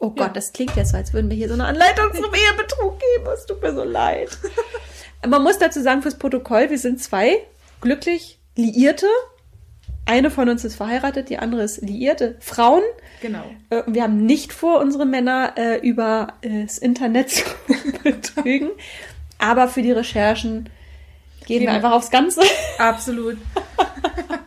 Oh 0.00 0.10
Gott, 0.10 0.28
ja. 0.28 0.32
das 0.32 0.52
klingt 0.52 0.74
jetzt 0.76 0.90
so, 0.90 0.96
als 0.96 1.12
würden 1.12 1.30
wir 1.30 1.36
hier 1.36 1.48
so 1.48 1.54
eine 1.54 1.66
Anleitung 1.66 2.12
zum 2.14 2.34
Ehebetrug 2.34 2.98
geben. 2.98 3.30
Es 3.32 3.46
tut 3.46 3.62
mir 3.62 3.74
so 3.74 3.84
leid. 3.84 4.30
Man 5.26 5.42
muss 5.42 5.58
dazu 5.58 5.80
sagen, 5.82 6.02
fürs 6.02 6.18
Protokoll, 6.18 6.70
wir 6.70 6.78
sind 6.78 7.02
zwei 7.02 7.46
glücklich 7.82 8.38
Liierte, 8.56 9.06
eine 10.06 10.30
von 10.30 10.48
uns 10.48 10.64
ist 10.64 10.74
verheiratet, 10.74 11.28
die 11.28 11.38
andere 11.38 11.62
ist 11.62 11.82
liierte 11.82 12.36
Frauen. 12.40 12.82
Genau. 13.22 13.44
Äh, 13.70 13.82
wir 13.86 14.02
haben 14.02 14.24
nicht 14.26 14.52
vor, 14.52 14.80
unsere 14.80 15.06
Männer 15.06 15.52
äh, 15.56 15.76
über 15.86 16.34
äh, 16.40 16.62
das 16.62 16.78
Internet 16.78 17.30
zu 17.30 17.44
betrügen. 18.02 18.70
Aber 19.38 19.68
für 19.68 19.82
die 19.82 19.92
Recherchen 19.92 20.64
gehen, 21.46 21.58
gehen 21.58 21.62
wir 21.62 21.72
einfach 21.72 21.92
aufs 21.92 22.10
Ganze. 22.10 22.40
Absolut. 22.78 23.36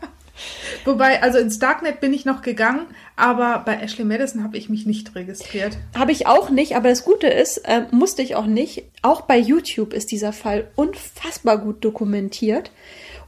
Wobei, 0.85 1.21
also 1.21 1.37
ins 1.37 1.59
Darknet 1.59 2.01
bin 2.01 2.13
ich 2.13 2.25
noch 2.25 2.41
gegangen, 2.41 2.87
aber 3.15 3.63
bei 3.65 3.75
Ashley 3.75 4.03
Madison 4.03 4.43
habe 4.43 4.57
ich 4.57 4.69
mich 4.69 4.85
nicht 4.85 5.15
registriert. 5.15 5.77
Habe 5.97 6.11
ich 6.11 6.27
auch 6.27 6.49
nicht, 6.49 6.75
aber 6.75 6.89
das 6.89 7.05
Gute 7.05 7.27
ist, 7.27 7.57
äh, 7.59 7.83
musste 7.91 8.21
ich 8.21 8.35
auch 8.35 8.45
nicht. 8.45 8.83
Auch 9.01 9.21
bei 9.21 9.37
YouTube 9.37 9.93
ist 9.93 10.11
dieser 10.11 10.33
Fall 10.33 10.67
unfassbar 10.75 11.57
gut 11.57 11.83
dokumentiert. 11.85 12.71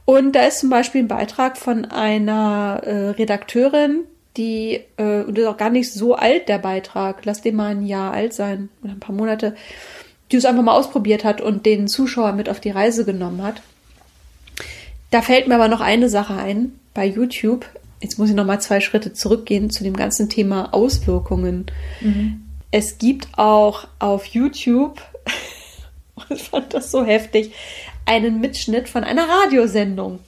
Und 0.04 0.32
da 0.32 0.42
ist 0.46 0.60
zum 0.60 0.70
Beispiel 0.70 1.02
ein 1.02 1.08
Beitrag 1.08 1.56
von 1.56 1.84
einer 1.84 2.80
äh, 2.84 3.10
Redakteurin, 3.10 4.04
die, 4.36 4.80
äh, 4.98 5.22
und 5.22 5.36
das 5.36 5.44
ist 5.44 5.50
auch 5.50 5.56
gar 5.56 5.70
nicht 5.70 5.92
so 5.92 6.14
alt, 6.14 6.48
der 6.48 6.58
Beitrag, 6.58 7.24
lass 7.24 7.40
den 7.40 7.56
mal 7.56 7.70
ein 7.70 7.86
Jahr 7.86 8.12
alt 8.12 8.34
sein 8.34 8.68
oder 8.82 8.92
ein 8.92 9.00
paar 9.00 9.14
Monate, 9.14 9.56
die 10.30 10.36
es 10.36 10.44
einfach 10.44 10.62
mal 10.62 10.76
ausprobiert 10.76 11.24
hat 11.24 11.40
und 11.40 11.64
den 11.64 11.88
Zuschauer 11.88 12.32
mit 12.32 12.48
auf 12.48 12.60
die 12.60 12.70
Reise 12.70 13.04
genommen 13.04 13.42
hat. 13.42 13.62
Da 15.10 15.22
fällt 15.22 15.48
mir 15.48 15.54
aber 15.54 15.68
noch 15.68 15.80
eine 15.80 16.08
Sache 16.08 16.34
ein 16.34 16.78
bei 16.96 17.06
YouTube. 17.06 17.66
Jetzt 18.00 18.18
muss 18.18 18.30
ich 18.30 18.34
noch 18.34 18.44
mal 18.44 18.60
zwei 18.60 18.80
Schritte 18.80 19.12
zurückgehen 19.12 19.70
zu 19.70 19.84
dem 19.84 19.94
ganzen 19.94 20.28
Thema 20.28 20.74
Auswirkungen. 20.74 21.66
Mhm. 22.00 22.42
Es 22.72 22.98
gibt 22.98 23.28
auch 23.38 23.86
auf 23.98 24.26
YouTube, 24.26 25.00
ich 26.30 26.42
fand 26.42 26.74
das 26.74 26.90
so 26.90 27.04
heftig, 27.04 27.52
einen 28.06 28.40
Mitschnitt 28.40 28.88
von 28.88 29.04
einer 29.04 29.28
Radiosendung. 29.28 30.18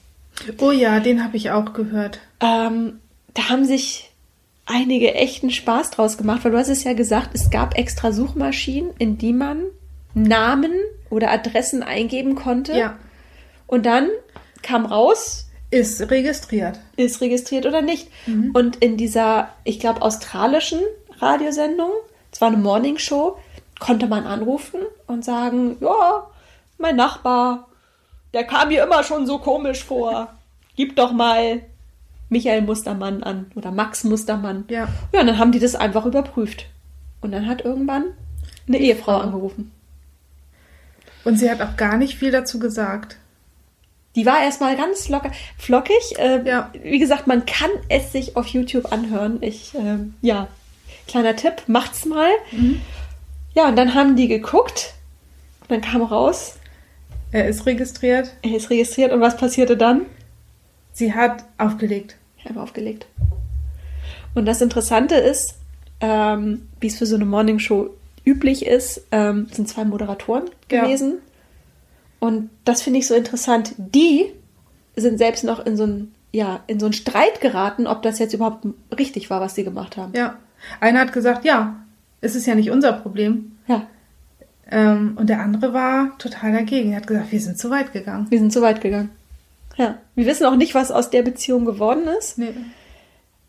Oh 0.58 0.70
ja, 0.70 1.00
den 1.00 1.24
habe 1.24 1.36
ich 1.36 1.50
auch 1.50 1.72
gehört. 1.72 2.20
Ähm, 2.40 3.00
da 3.34 3.48
haben 3.48 3.64
sich 3.64 4.10
einige 4.66 5.14
echten 5.14 5.50
Spaß 5.50 5.90
draus 5.90 6.16
gemacht, 6.16 6.44
weil 6.44 6.52
du 6.52 6.58
hast 6.58 6.68
es 6.68 6.84
ja 6.84 6.92
gesagt, 6.92 7.30
es 7.32 7.50
gab 7.50 7.76
extra 7.76 8.12
Suchmaschinen, 8.12 8.90
in 8.98 9.18
die 9.18 9.32
man 9.32 9.62
Namen 10.14 10.72
oder 11.10 11.30
Adressen 11.30 11.82
eingeben 11.82 12.34
konnte. 12.34 12.76
Ja. 12.76 12.98
Und 13.66 13.86
dann 13.86 14.08
kam 14.62 14.86
raus. 14.86 15.47
Ist 15.70 16.10
registriert. 16.10 16.78
Ist 16.96 17.20
registriert 17.20 17.66
oder 17.66 17.82
nicht. 17.82 18.08
Mhm. 18.26 18.52
Und 18.54 18.76
in 18.76 18.96
dieser, 18.96 19.50
ich 19.64 19.80
glaube, 19.80 20.02
australischen 20.02 20.80
Radiosendung, 21.18 21.90
zwar 22.32 22.48
eine 22.48 22.56
Morningshow, 22.56 23.38
konnte 23.78 24.06
man 24.06 24.26
anrufen 24.26 24.80
und 25.06 25.24
sagen, 25.24 25.76
ja, 25.80 26.26
mein 26.78 26.96
Nachbar 26.96 27.68
der 28.34 28.44
kam 28.44 28.68
mir 28.68 28.84
immer 28.84 29.02
schon 29.04 29.26
so 29.26 29.38
komisch 29.38 29.84
vor. 29.84 30.34
Gib 30.76 30.96
doch 30.96 31.12
mal 31.12 31.62
Michael 32.28 32.62
Mustermann 32.62 33.22
an 33.22 33.50
oder 33.54 33.70
Max 33.70 34.04
Mustermann. 34.04 34.64
Ja. 34.68 34.88
Ja, 35.12 35.20
und 35.20 35.26
dann 35.26 35.38
haben 35.38 35.52
die 35.52 35.58
das 35.58 35.74
einfach 35.74 36.06
überprüft. 36.06 36.66
Und 37.20 37.32
dann 37.32 37.46
hat 37.46 37.64
irgendwann 37.64 38.04
eine 38.68 38.78
die 38.78 38.84
Ehefrau 38.84 39.18
Frau. 39.18 39.20
angerufen. 39.20 39.72
Und 41.24 41.36
sie 41.36 41.50
hat 41.50 41.60
auch 41.60 41.76
gar 41.76 41.96
nicht 41.96 42.16
viel 42.16 42.30
dazu 42.30 42.58
gesagt. 42.58 43.16
Die 44.18 44.26
war 44.26 44.42
erstmal 44.42 44.76
ganz 44.76 45.08
locker, 45.08 45.30
flockig. 45.58 46.18
Äh, 46.18 46.42
ja. 46.44 46.72
Wie 46.82 46.98
gesagt, 46.98 47.28
man 47.28 47.46
kann 47.46 47.70
es 47.88 48.10
sich 48.10 48.36
auf 48.36 48.48
YouTube 48.48 48.90
anhören. 48.90 49.38
Ich, 49.42 49.76
äh, 49.76 49.98
ja, 50.22 50.48
kleiner 51.06 51.36
Tipp, 51.36 51.62
macht's 51.68 52.04
mal. 52.04 52.28
Mhm. 52.50 52.80
Ja, 53.54 53.68
und 53.68 53.76
dann 53.76 53.94
haben 53.94 54.16
die 54.16 54.26
geguckt. 54.26 54.94
Und 55.60 55.70
dann 55.70 55.80
kam 55.82 56.02
raus, 56.02 56.56
er 57.30 57.46
ist 57.46 57.64
registriert. 57.64 58.34
Er 58.42 58.56
ist 58.56 58.70
registriert 58.70 59.12
und 59.12 59.20
was 59.20 59.36
passierte 59.36 59.76
dann? 59.76 60.06
Sie 60.92 61.14
hat 61.14 61.44
aufgelegt. 61.56 62.16
Ich 62.38 62.46
habe 62.46 62.60
aufgelegt. 62.60 63.06
Und 64.34 64.46
das 64.46 64.60
Interessante 64.60 65.14
ist, 65.14 65.54
ähm, 66.00 66.66
wie 66.80 66.88
es 66.88 66.98
für 66.98 67.06
so 67.06 67.14
eine 67.14 67.24
Morningshow 67.24 67.90
üblich 68.24 68.66
ist, 68.66 69.02
ähm, 69.12 69.46
sind 69.52 69.68
zwei 69.68 69.84
Moderatoren 69.84 70.50
gewesen. 70.66 71.12
Ja. 71.12 71.27
Und 72.20 72.50
das 72.64 72.82
finde 72.82 72.98
ich 72.98 73.06
so 73.06 73.14
interessant. 73.14 73.74
Die 73.76 74.32
sind 74.96 75.18
selbst 75.18 75.44
noch 75.44 75.64
in 75.64 75.76
so 75.76 75.86
ein 75.86 76.14
ja, 76.30 76.60
in 76.66 76.78
so 76.78 76.86
einen 76.86 76.92
Streit 76.92 77.40
geraten, 77.40 77.86
ob 77.86 78.02
das 78.02 78.18
jetzt 78.18 78.34
überhaupt 78.34 78.66
richtig 78.96 79.30
war, 79.30 79.40
was 79.40 79.54
sie 79.54 79.64
gemacht 79.64 79.96
haben. 79.96 80.12
Ja. 80.14 80.36
Einer 80.80 81.00
hat 81.00 81.12
gesagt, 81.12 81.44
ja, 81.44 81.76
es 82.20 82.34
ist 82.34 82.46
ja 82.46 82.54
nicht 82.54 82.70
unser 82.70 82.92
Problem. 82.92 83.52
Ja. 83.66 83.86
Ähm, 84.70 85.16
und 85.16 85.30
der 85.30 85.40
andere 85.40 85.72
war 85.72 86.18
total 86.18 86.52
dagegen. 86.52 86.92
Er 86.92 86.98
hat 86.98 87.06
gesagt, 87.06 87.32
wir 87.32 87.40
sind 87.40 87.58
zu 87.58 87.70
weit 87.70 87.92
gegangen. 87.92 88.26
Wir 88.28 88.38
sind 88.38 88.52
zu 88.52 88.60
weit 88.60 88.80
gegangen. 88.80 89.10
Ja. 89.76 89.98
Wir 90.14 90.26
wissen 90.26 90.44
auch 90.44 90.56
nicht, 90.56 90.74
was 90.74 90.90
aus 90.90 91.10
der 91.10 91.22
Beziehung 91.22 91.64
geworden 91.64 92.06
ist. 92.18 92.36
Nee. 92.36 92.54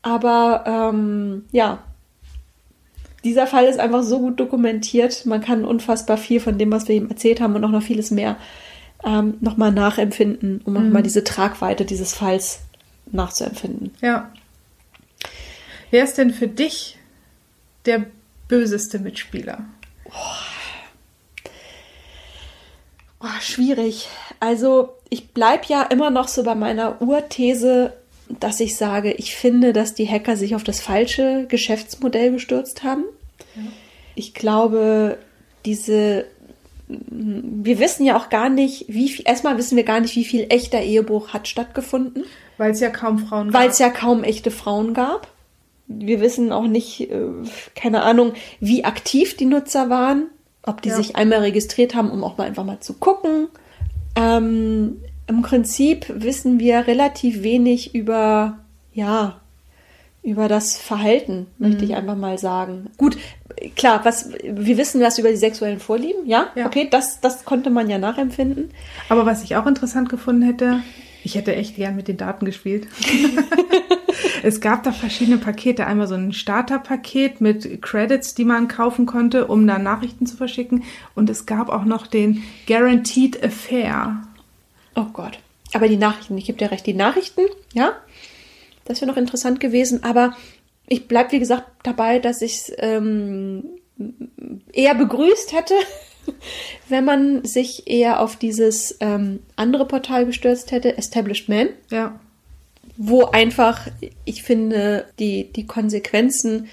Aber 0.01 0.63
ähm, 0.65 1.45
ja, 1.51 1.79
dieser 3.23 3.47
Fall 3.47 3.65
ist 3.65 3.79
einfach 3.79 4.03
so 4.03 4.19
gut 4.19 4.39
dokumentiert. 4.39 5.25
Man 5.25 5.41
kann 5.41 5.65
unfassbar 5.65 6.17
viel 6.17 6.39
von 6.39 6.57
dem, 6.57 6.71
was 6.71 6.87
wir 6.87 6.95
ihm 6.95 7.09
erzählt 7.09 7.41
haben 7.41 7.55
und 7.55 7.63
auch 7.65 7.69
noch 7.69 7.83
vieles 7.83 8.11
mehr 8.11 8.37
ähm, 9.03 9.35
nochmal 9.41 9.71
nachempfinden, 9.71 10.61
um 10.63 10.73
mhm. 10.73 10.83
nochmal 10.85 11.03
diese 11.03 11.23
Tragweite 11.23 11.85
dieses 11.85 12.13
Falls 12.13 12.61
nachzuempfinden. 13.11 13.91
Ja. 14.01 14.31
Wer 15.91 16.03
ist 16.03 16.17
denn 16.17 16.31
für 16.31 16.47
dich 16.47 16.97
der 17.85 18.05
böseste 18.47 18.99
Mitspieler? 18.99 19.65
Oh. 20.05 20.49
Oh, 23.21 23.41
schwierig. 23.41 24.07
Also 24.39 24.95
ich 25.09 25.33
bleibe 25.33 25.63
ja 25.67 25.81
immer 25.83 26.09
noch 26.09 26.29
so 26.29 26.43
bei 26.43 26.55
meiner 26.55 27.01
Urthese, 27.01 27.93
dass 28.39 28.59
ich 28.59 28.75
sage, 28.75 29.11
ich 29.13 29.35
finde, 29.35 29.73
dass 29.73 29.95
die 29.95 30.07
Hacker 30.07 30.37
sich 30.37 30.55
auf 30.55 30.63
das 30.63 30.79
falsche 30.79 31.45
Geschäftsmodell 31.47 32.31
gestürzt 32.31 32.83
haben. 32.83 33.03
Ja. 33.55 33.63
Ich 34.15 34.33
glaube, 34.33 35.17
diese 35.65 36.25
wir 36.89 37.79
wissen 37.79 38.03
ja 38.03 38.17
auch 38.17 38.29
gar 38.29 38.49
nicht, 38.49 38.85
wie 38.87 39.09
viel, 39.09 39.27
erstmal 39.27 39.57
wissen 39.57 39.75
wir 39.75 39.83
gar 39.83 39.99
nicht, 39.99 40.15
wie 40.15 40.25
viel 40.25 40.47
echter 40.49 40.81
Ehebruch 40.81 41.29
hat 41.29 41.47
stattgefunden. 41.47 42.23
Weil 42.57 42.71
es 42.71 42.79
ja 42.79 42.89
kaum 42.89 43.19
Frauen 43.19 43.51
gab. 43.51 43.61
Weil 43.61 43.69
es 43.69 43.77
ja 43.77 43.89
kaum 43.89 44.23
echte 44.23 44.49
Frauen 44.49 44.95
gab. 44.95 45.27
Wir 45.87 46.19
wissen 46.19 46.51
auch 46.51 46.67
nicht, 46.67 47.11
äh, 47.11 47.27
keine 47.75 48.01
Ahnung, 48.01 48.33
wie 48.59 48.85
aktiv 48.85 49.37
die 49.37 49.45
Nutzer 49.45 49.89
waren, 49.89 50.27
ob 50.63 50.81
die 50.81 50.89
ja. 50.89 50.95
sich 50.95 51.15
einmal 51.15 51.39
registriert 51.39 51.93
haben, 51.93 52.09
um 52.09 52.23
auch 52.23 52.37
mal 52.37 52.47
einfach 52.47 52.65
mal 52.65 52.79
zu 52.79 52.95
gucken. 52.95 53.49
Ähm, 54.15 54.97
Im 55.29 55.43
Prinzip 55.43 56.07
wissen 56.09 56.59
wir 56.59 56.87
relativ 56.87 57.43
wenig 57.43 57.93
über, 57.93 58.57
ja, 58.93 59.39
über 60.23 60.47
das 60.47 60.75
Verhalten, 60.75 61.45
mhm. 61.59 61.67
möchte 61.67 61.85
ich 61.85 61.93
einfach 61.93 62.15
mal 62.15 62.39
sagen. 62.39 62.89
Gut, 62.97 63.15
klar, 63.75 64.01
was 64.05 64.31
wir 64.31 64.77
wissen 64.79 65.01
was 65.01 65.19
über 65.19 65.29
die 65.29 65.35
sexuellen 65.35 65.79
Vorlieben, 65.79 66.25
ja? 66.25 66.47
ja? 66.55 66.65
Okay, 66.65 66.87
das, 66.89 67.21
das 67.21 67.45
konnte 67.45 67.69
man 67.69 67.91
ja 67.91 67.99
nachempfinden. 67.99 68.71
Aber 69.07 69.27
was 69.27 69.43
ich 69.43 69.55
auch 69.55 69.67
interessant 69.67 70.09
gefunden 70.09 70.41
hätte, 70.41 70.81
ich 71.23 71.35
hätte 71.35 71.55
echt 71.55 71.75
gern 71.75 71.95
mit 71.95 72.07
den 72.07 72.17
Daten 72.17 72.45
gespielt. 72.45 72.87
es 74.43 74.61
gab 74.61 74.81
da 74.81 74.91
verschiedene 74.91 75.37
Pakete. 75.37 75.85
Einmal 75.85 76.07
so 76.07 76.15
ein 76.15 76.33
Starterpaket 76.33 77.39
mit 77.39 77.83
Credits, 77.83 78.33
die 78.33 78.45
man 78.45 78.67
kaufen 78.67 79.05
konnte, 79.05 79.45
um 79.45 79.67
da 79.67 79.77
Nachrichten 79.77 80.25
zu 80.25 80.37
verschicken. 80.37 80.85
Und 81.13 81.29
es 81.29 81.45
gab 81.45 81.69
auch 81.69 81.85
noch 81.85 82.07
den 82.07 82.41
Guaranteed 82.65 83.43
Affair. 83.43 84.23
Oh 84.99 85.11
Gott. 85.13 85.39
Aber 85.73 85.87
die 85.87 85.97
Nachrichten, 85.97 86.37
ich 86.37 86.45
gebe 86.45 86.57
dir 86.57 86.71
recht, 86.71 86.85
die 86.85 86.93
Nachrichten, 86.93 87.41
ja, 87.73 87.93
das 88.85 89.01
wäre 89.01 89.11
noch 89.11 89.17
interessant 89.17 89.59
gewesen. 89.59 90.03
Aber 90.03 90.35
ich 90.87 91.07
bleibe, 91.07 91.31
wie 91.33 91.39
gesagt, 91.39 91.67
dabei, 91.83 92.19
dass 92.19 92.41
ich 92.41 92.55
es 92.55 92.71
ähm, 92.79 93.63
eher 94.73 94.95
begrüßt 94.95 95.53
hätte, 95.53 95.75
wenn 96.89 97.05
man 97.05 97.45
sich 97.45 97.87
eher 97.87 98.19
auf 98.19 98.35
dieses 98.35 98.97
ähm, 98.99 99.39
andere 99.55 99.85
Portal 99.85 100.25
gestürzt 100.25 100.71
hätte, 100.71 100.97
Established 100.97 101.47
Man. 101.47 101.69
Ja. 101.89 102.19
Wo 102.97 103.25
einfach, 103.25 103.87
ich 104.25 104.43
finde, 104.43 105.05
die, 105.19 105.53
die 105.53 105.65
Konsequenzen 105.65 106.67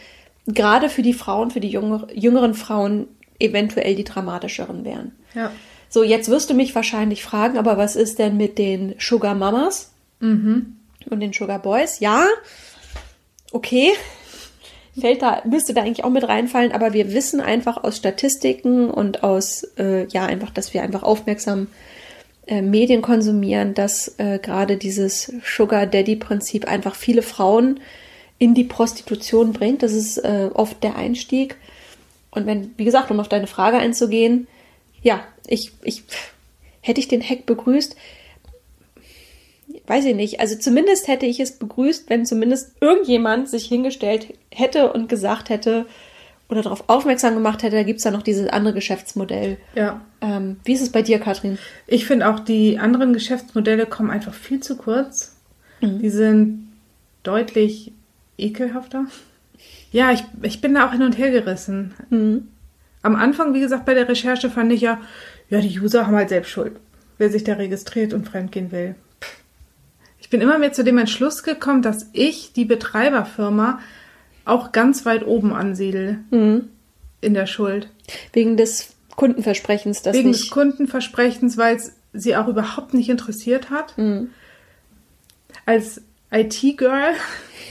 gerade 0.46 0.88
für 0.88 1.02
die 1.02 1.12
Frauen, 1.12 1.50
für 1.50 1.60
die 1.60 1.68
jüngere, 1.68 2.08
jüngeren 2.12 2.54
Frauen 2.54 3.08
eventuell 3.38 3.94
die 3.94 4.04
dramatischeren 4.04 4.84
wären. 4.84 5.12
Ja. 5.34 5.52
So, 5.88 6.02
jetzt 6.02 6.28
wirst 6.28 6.50
du 6.50 6.54
mich 6.54 6.74
wahrscheinlich 6.74 7.22
fragen, 7.22 7.58
aber 7.58 7.76
was 7.76 7.96
ist 7.96 8.18
denn 8.18 8.36
mit 8.36 8.58
den 8.58 8.94
Sugar 8.98 9.34
Mamas 9.34 9.92
mhm. 10.20 10.76
und 11.08 11.20
den 11.20 11.32
Sugar 11.32 11.60
Boys? 11.60 12.00
Ja, 12.00 12.26
okay, 13.52 13.92
fällt 14.98 15.22
da, 15.22 15.42
müsste 15.44 15.74
da 15.74 15.82
eigentlich 15.82 16.04
auch 16.04 16.10
mit 16.10 16.26
reinfallen, 16.26 16.72
aber 16.72 16.92
wir 16.92 17.12
wissen 17.12 17.40
einfach 17.40 17.82
aus 17.84 17.96
Statistiken 17.96 18.90
und 18.90 19.22
aus, 19.22 19.64
äh, 19.78 20.06
ja, 20.06 20.26
einfach, 20.26 20.50
dass 20.50 20.74
wir 20.74 20.82
einfach 20.82 21.02
aufmerksam 21.02 21.68
äh, 22.46 22.62
Medien 22.62 23.02
konsumieren, 23.02 23.74
dass 23.74 24.14
äh, 24.18 24.38
gerade 24.38 24.76
dieses 24.76 25.32
Sugar 25.44 25.86
Daddy-Prinzip 25.86 26.66
einfach 26.66 26.94
viele 26.94 27.22
Frauen 27.22 27.80
in 28.38 28.54
die 28.54 28.64
Prostitution 28.64 29.52
bringt. 29.52 29.82
Das 29.82 29.92
ist 29.92 30.18
äh, 30.18 30.50
oft 30.52 30.82
der 30.82 30.96
Einstieg. 30.96 31.56
Und 32.30 32.46
wenn, 32.46 32.72
wie 32.76 32.84
gesagt, 32.84 33.10
um 33.10 33.20
auf 33.20 33.28
deine 33.28 33.46
Frage 33.46 33.78
einzugehen, 33.78 34.46
ja, 35.06 35.20
ich, 35.46 35.70
ich 35.84 36.02
hätte 36.80 36.98
ich 36.98 37.06
den 37.06 37.22
Hack 37.22 37.46
begrüßt, 37.46 37.94
weiß 39.86 40.04
ich 40.04 40.16
nicht. 40.16 40.40
Also 40.40 40.56
zumindest 40.58 41.06
hätte 41.06 41.26
ich 41.26 41.38
es 41.38 41.60
begrüßt, 41.60 42.10
wenn 42.10 42.26
zumindest 42.26 42.72
irgendjemand 42.80 43.48
sich 43.48 43.66
hingestellt 43.66 44.34
hätte 44.50 44.92
und 44.92 45.08
gesagt 45.08 45.48
hätte 45.48 45.86
oder 46.48 46.62
darauf 46.62 46.88
aufmerksam 46.88 47.34
gemacht 47.34 47.62
hätte, 47.62 47.76
da 47.76 47.84
gibt 47.84 47.98
es 47.98 48.04
ja 48.04 48.10
noch 48.10 48.22
dieses 48.22 48.48
andere 48.48 48.74
Geschäftsmodell. 48.74 49.58
Ja. 49.76 50.00
Ähm, 50.20 50.56
wie 50.64 50.72
ist 50.72 50.82
es 50.82 50.90
bei 50.90 51.02
dir, 51.02 51.20
Katrin? 51.20 51.56
Ich 51.86 52.04
finde 52.04 52.28
auch, 52.28 52.40
die 52.40 52.80
anderen 52.80 53.12
Geschäftsmodelle 53.12 53.86
kommen 53.86 54.10
einfach 54.10 54.34
viel 54.34 54.58
zu 54.58 54.76
kurz. 54.76 55.36
Mhm. 55.80 56.00
Die 56.00 56.10
sind 56.10 56.72
deutlich 57.22 57.92
ekelhafter. 58.38 59.06
Ja, 59.92 60.10
ich, 60.10 60.24
ich 60.42 60.60
bin 60.60 60.74
da 60.74 60.88
auch 60.88 60.92
hin 60.92 61.02
und 61.02 61.16
her 61.16 61.30
gerissen. 61.30 61.94
Mhm. 62.10 62.48
Am 63.06 63.14
Anfang, 63.14 63.54
wie 63.54 63.60
gesagt, 63.60 63.84
bei 63.84 63.94
der 63.94 64.08
Recherche 64.08 64.50
fand 64.50 64.72
ich 64.72 64.80
ja, 64.80 65.00
ja, 65.48 65.60
die 65.60 65.78
User 65.78 66.08
haben 66.08 66.16
halt 66.16 66.28
selbst 66.28 66.50
Schuld, 66.50 66.72
wer 67.18 67.30
sich 67.30 67.44
da 67.44 67.52
registriert 67.52 68.12
und 68.12 68.28
fremdgehen 68.28 68.72
will. 68.72 68.96
Ich 70.18 70.28
bin 70.28 70.40
immer 70.40 70.58
mehr 70.58 70.72
zu 70.72 70.82
dem 70.82 70.98
Entschluss 70.98 71.44
gekommen, 71.44 71.82
dass 71.82 72.10
ich 72.12 72.52
die 72.52 72.64
Betreiberfirma 72.64 73.78
auch 74.44 74.72
ganz 74.72 75.06
weit 75.06 75.24
oben 75.24 75.52
ansiedle 75.52 76.18
mhm. 76.32 76.64
in 77.20 77.34
der 77.34 77.46
Schuld. 77.46 77.90
Wegen 78.32 78.56
des 78.56 78.96
Kundenversprechens, 79.14 80.02
das 80.02 80.16
Wegen 80.16 80.30
nicht... 80.30 80.42
des 80.42 80.50
Kundenversprechens, 80.50 81.56
weil 81.56 81.76
es 81.76 81.92
sie 82.12 82.34
auch 82.34 82.48
überhaupt 82.48 82.92
nicht 82.92 83.08
interessiert 83.08 83.70
hat. 83.70 83.96
Mhm. 83.96 84.30
Als 85.64 86.02
IT-Girl 86.40 87.14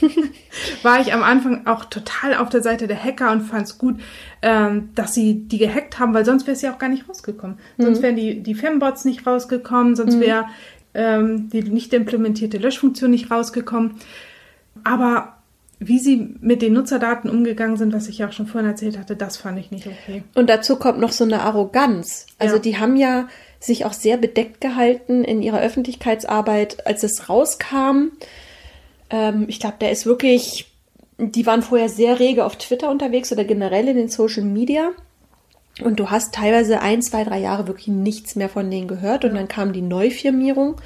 war 0.82 1.00
ich 1.00 1.12
am 1.12 1.22
Anfang 1.22 1.66
auch 1.66 1.84
total 1.86 2.34
auf 2.34 2.48
der 2.48 2.62
Seite 2.62 2.86
der 2.86 3.02
Hacker 3.02 3.32
und 3.32 3.42
fand 3.42 3.66
es 3.66 3.78
gut, 3.78 4.00
ähm, 4.42 4.90
dass 4.94 5.14
sie 5.14 5.46
die 5.48 5.58
gehackt 5.58 5.98
haben, 5.98 6.14
weil 6.14 6.24
sonst 6.24 6.46
wäre 6.46 6.56
sie 6.56 6.68
auch 6.68 6.78
gar 6.78 6.88
nicht 6.88 7.08
rausgekommen. 7.08 7.58
Mhm. 7.76 7.82
Sonst 7.82 8.02
wären 8.02 8.16
die, 8.16 8.42
die 8.42 8.54
Fembots 8.54 9.04
nicht 9.04 9.26
rausgekommen, 9.26 9.96
sonst 9.96 10.16
mhm. 10.16 10.20
wäre 10.20 10.46
ähm, 10.94 11.48
die 11.50 11.62
nicht 11.62 11.92
implementierte 11.92 12.58
Löschfunktion 12.58 13.10
nicht 13.10 13.30
rausgekommen. 13.30 13.94
Aber 14.84 15.36
wie 15.78 15.98
sie 15.98 16.34
mit 16.40 16.62
den 16.62 16.72
Nutzerdaten 16.72 17.28
umgegangen 17.28 17.76
sind, 17.76 17.92
was 17.92 18.08
ich 18.08 18.18
ja 18.18 18.28
auch 18.28 18.32
schon 18.32 18.46
vorhin 18.46 18.70
erzählt 18.70 18.98
hatte, 18.98 19.14
das 19.14 19.36
fand 19.36 19.58
ich 19.58 19.70
nicht 19.70 19.86
okay. 19.86 20.22
Und 20.34 20.48
dazu 20.48 20.76
kommt 20.76 20.98
noch 20.98 21.12
so 21.12 21.24
eine 21.24 21.42
Arroganz. 21.42 22.26
Also 22.38 22.56
ja. 22.56 22.62
die 22.62 22.78
haben 22.78 22.96
ja 22.96 23.28
sich 23.60 23.84
auch 23.84 23.92
sehr 23.92 24.16
bedeckt 24.16 24.60
gehalten 24.60 25.22
in 25.22 25.42
ihrer 25.42 25.60
Öffentlichkeitsarbeit, 25.60 26.86
als 26.86 27.02
es 27.02 27.28
rauskam. 27.28 28.12
Ähm, 29.10 29.46
ich 29.48 29.60
glaube, 29.60 29.76
der 29.80 29.90
ist 29.90 30.06
wirklich, 30.06 30.72
die 31.18 31.46
waren 31.46 31.62
vorher 31.62 31.88
sehr 31.88 32.18
rege 32.18 32.44
auf 32.44 32.56
Twitter 32.56 32.90
unterwegs 32.90 33.32
oder 33.32 33.44
generell 33.44 33.88
in 33.88 33.96
den 33.96 34.08
Social 34.08 34.44
Media. 34.44 34.90
Und 35.82 36.00
du 36.00 36.10
hast 36.10 36.34
teilweise 36.34 36.80
ein, 36.80 37.02
zwei, 37.02 37.22
drei 37.24 37.38
Jahre 37.38 37.66
wirklich 37.66 37.88
nichts 37.88 38.34
mehr 38.34 38.48
von 38.48 38.70
denen 38.70 38.88
gehört. 38.88 39.24
Und 39.24 39.34
dann 39.34 39.48
kam 39.48 39.72
die 39.74 39.82
Neufirmierung. 39.82 40.76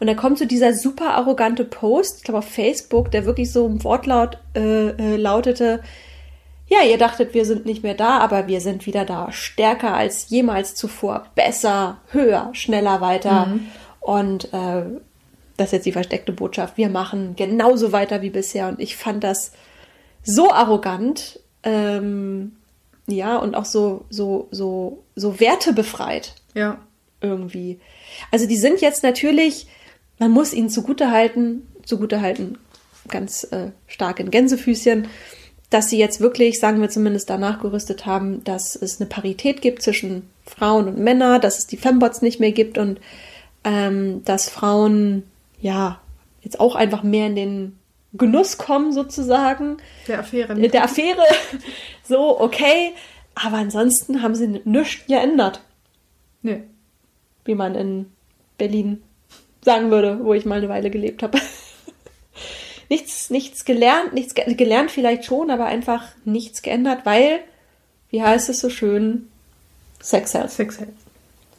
Und 0.00 0.06
dann 0.06 0.16
kommt 0.16 0.38
so 0.38 0.46
dieser 0.46 0.72
super 0.72 1.14
arrogante 1.14 1.64
Post, 1.64 2.18
ich 2.18 2.24
glaube 2.24 2.38
auf 2.38 2.48
Facebook, 2.48 3.10
der 3.10 3.26
wirklich 3.26 3.52
so 3.52 3.66
im 3.66 3.84
Wortlaut 3.84 4.38
äh, 4.54 4.88
äh, 4.90 5.16
lautete, 5.16 5.80
ja, 6.68 6.82
ihr 6.82 6.98
dachtet, 6.98 7.32
wir 7.32 7.46
sind 7.46 7.64
nicht 7.64 7.82
mehr 7.82 7.94
da, 7.94 8.18
aber 8.18 8.46
wir 8.46 8.60
sind 8.60 8.84
wieder 8.84 9.06
da. 9.06 9.32
Stärker 9.32 9.94
als 9.94 10.28
jemals 10.28 10.74
zuvor. 10.74 11.24
Besser, 11.34 11.98
höher, 12.10 12.50
schneller, 12.52 13.00
weiter. 13.00 13.46
Mhm. 13.46 13.68
Und 14.00 14.52
äh, 14.52 14.82
das 15.58 15.68
ist 15.68 15.72
jetzt 15.72 15.86
die 15.86 15.92
versteckte 15.92 16.32
Botschaft. 16.32 16.78
Wir 16.78 16.88
machen 16.88 17.34
genauso 17.36 17.90
weiter 17.92 18.22
wie 18.22 18.30
bisher. 18.30 18.68
Und 18.68 18.80
ich 18.80 18.96
fand 18.96 19.24
das 19.24 19.52
so 20.22 20.52
arrogant. 20.52 21.40
Ähm, 21.64 22.52
ja, 23.08 23.36
und 23.36 23.56
auch 23.56 23.64
so, 23.64 24.04
so, 24.08 24.46
so, 24.52 25.02
so 25.16 25.40
wertebefreit. 25.40 26.34
Ja. 26.54 26.78
Irgendwie. 27.20 27.80
Also 28.30 28.46
die 28.46 28.56
sind 28.56 28.80
jetzt 28.80 29.02
natürlich, 29.02 29.66
man 30.20 30.30
muss 30.30 30.54
ihnen 30.54 30.70
zugutehalten, 30.70 31.66
zugutehalten, 31.84 32.58
ganz 33.08 33.42
äh, 33.50 33.72
stark 33.88 34.20
in 34.20 34.30
Gänsefüßchen, 34.30 35.08
dass 35.70 35.90
sie 35.90 35.98
jetzt 35.98 36.20
wirklich, 36.20 36.60
sagen 36.60 36.80
wir 36.80 36.88
zumindest 36.88 37.28
danach 37.30 37.60
gerüstet 37.60 38.06
haben, 38.06 38.44
dass 38.44 38.76
es 38.76 39.00
eine 39.00 39.08
Parität 39.08 39.60
gibt 39.60 39.82
zwischen 39.82 40.30
Frauen 40.46 40.86
und 40.86 40.98
Männern, 40.98 41.40
dass 41.40 41.58
es 41.58 41.66
die 41.66 41.76
Fembots 41.76 42.22
nicht 42.22 42.38
mehr 42.38 42.52
gibt 42.52 42.78
und 42.78 43.00
ähm, 43.64 44.22
dass 44.24 44.48
Frauen 44.48 45.24
ja 45.60 46.00
jetzt 46.42 46.60
auch 46.60 46.74
einfach 46.74 47.02
mehr 47.02 47.26
in 47.26 47.36
den 47.36 47.78
Genuss 48.14 48.58
kommen 48.58 48.92
sozusagen. 48.92 49.78
Der 50.06 50.20
Affäre. 50.20 50.54
Der 50.54 50.84
Affäre. 50.84 51.22
So, 52.04 52.40
okay. 52.40 52.94
Aber 53.34 53.58
ansonsten 53.58 54.22
haben 54.22 54.34
sie 54.34 54.62
nichts 54.64 55.06
geändert. 55.06 55.60
Nee. 56.40 56.62
Wie 57.44 57.54
man 57.54 57.74
in 57.74 58.06
Berlin 58.56 59.02
sagen 59.60 59.90
würde, 59.90 60.24
wo 60.24 60.32
ich 60.32 60.46
mal 60.46 60.56
eine 60.56 60.70
Weile 60.70 60.88
gelebt 60.90 61.22
habe. 61.22 61.38
nichts, 62.88 63.28
nichts 63.28 63.66
gelernt, 63.66 64.14
nichts 64.14 64.34
ge 64.34 64.54
gelernt 64.54 64.90
vielleicht 64.90 65.26
schon, 65.26 65.50
aber 65.50 65.66
einfach 65.66 66.04
nichts 66.24 66.62
geändert, 66.62 67.04
weil, 67.04 67.40
wie 68.08 68.22
heißt 68.22 68.48
es 68.48 68.60
so 68.60 68.70
schön, 68.70 69.28
Sex 70.00 70.32
Health. 70.32 70.50
Sex 70.50 70.80
Health. 70.80 70.94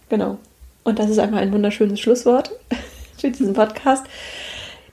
Genau. 0.10 0.40
Und 0.84 0.98
das 0.98 1.10
ist 1.10 1.20
einfach 1.20 1.38
ein 1.38 1.54
wunderschönes 1.54 2.00
Schlusswort 2.00 2.52
für 3.22 3.32
diesen 3.32 3.54
Podcast. 3.54 4.06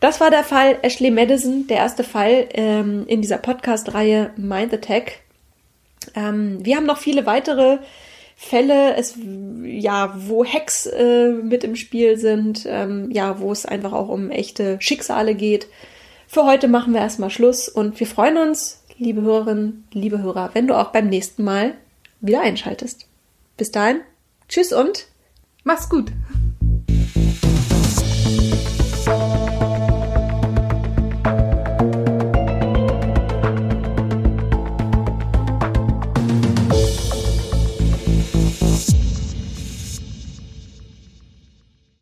Das 0.01 0.21
war 0.21 0.31
der 0.31 0.45
Fall 0.45 0.79
Ashley 0.83 1.11
Madison, 1.11 1.67
der 1.67 1.79
erste 1.79 2.05
Fall 2.05 2.49
ähm, 2.53 3.05
in 3.07 3.23
dieser 3.23 3.39
Podcast-Reihe 3.39 4.31
Mind 4.37 4.73
Attack. 4.73 5.21
Ähm, 6.15 6.65
wir 6.65 6.77
haben 6.77 6.87
noch 6.87 6.99
viele 6.99 7.27
weitere 7.27 7.79
Fälle, 8.37 8.95
es, 8.97 9.17
ja, 9.65 10.15
wo 10.15 10.45
Hacks 10.45 10.87
äh, 10.87 11.31
mit 11.31 11.65
im 11.65 11.75
Spiel 11.75 12.19
sind, 12.19 12.67
ähm, 12.69 13.11
ja, 13.11 13.41
wo 13.41 13.51
es 13.51 13.65
einfach 13.65 13.93
auch 13.93 14.09
um 14.09 14.31
echte 14.31 14.77
Schicksale 14.81 15.35
geht. 15.35 15.69
Für 16.29 16.45
heute 16.45 16.69
machen 16.69 16.93
wir 16.93 17.01
erstmal 17.01 17.31
Schluss 17.31 17.69
und 17.69 17.99
wir 17.99 18.07
freuen 18.07 18.37
uns, 18.37 18.83
liebe 18.99 19.23
Hörerinnen, 19.23 19.89
liebe 19.93 20.23
Hörer, 20.23 20.51
wenn 20.53 20.67
du 20.67 20.75
auch 20.75 20.93
beim 20.93 21.09
nächsten 21.09 21.45
Mal 21.45 21.75
wieder 22.21 22.43
einschaltest. 22.43 23.07
Bis 23.57 23.71
dahin, 23.71 24.01
tschüss 24.49 24.73
und 24.73 25.07
mach's 25.65 25.89
gut. 25.89 26.13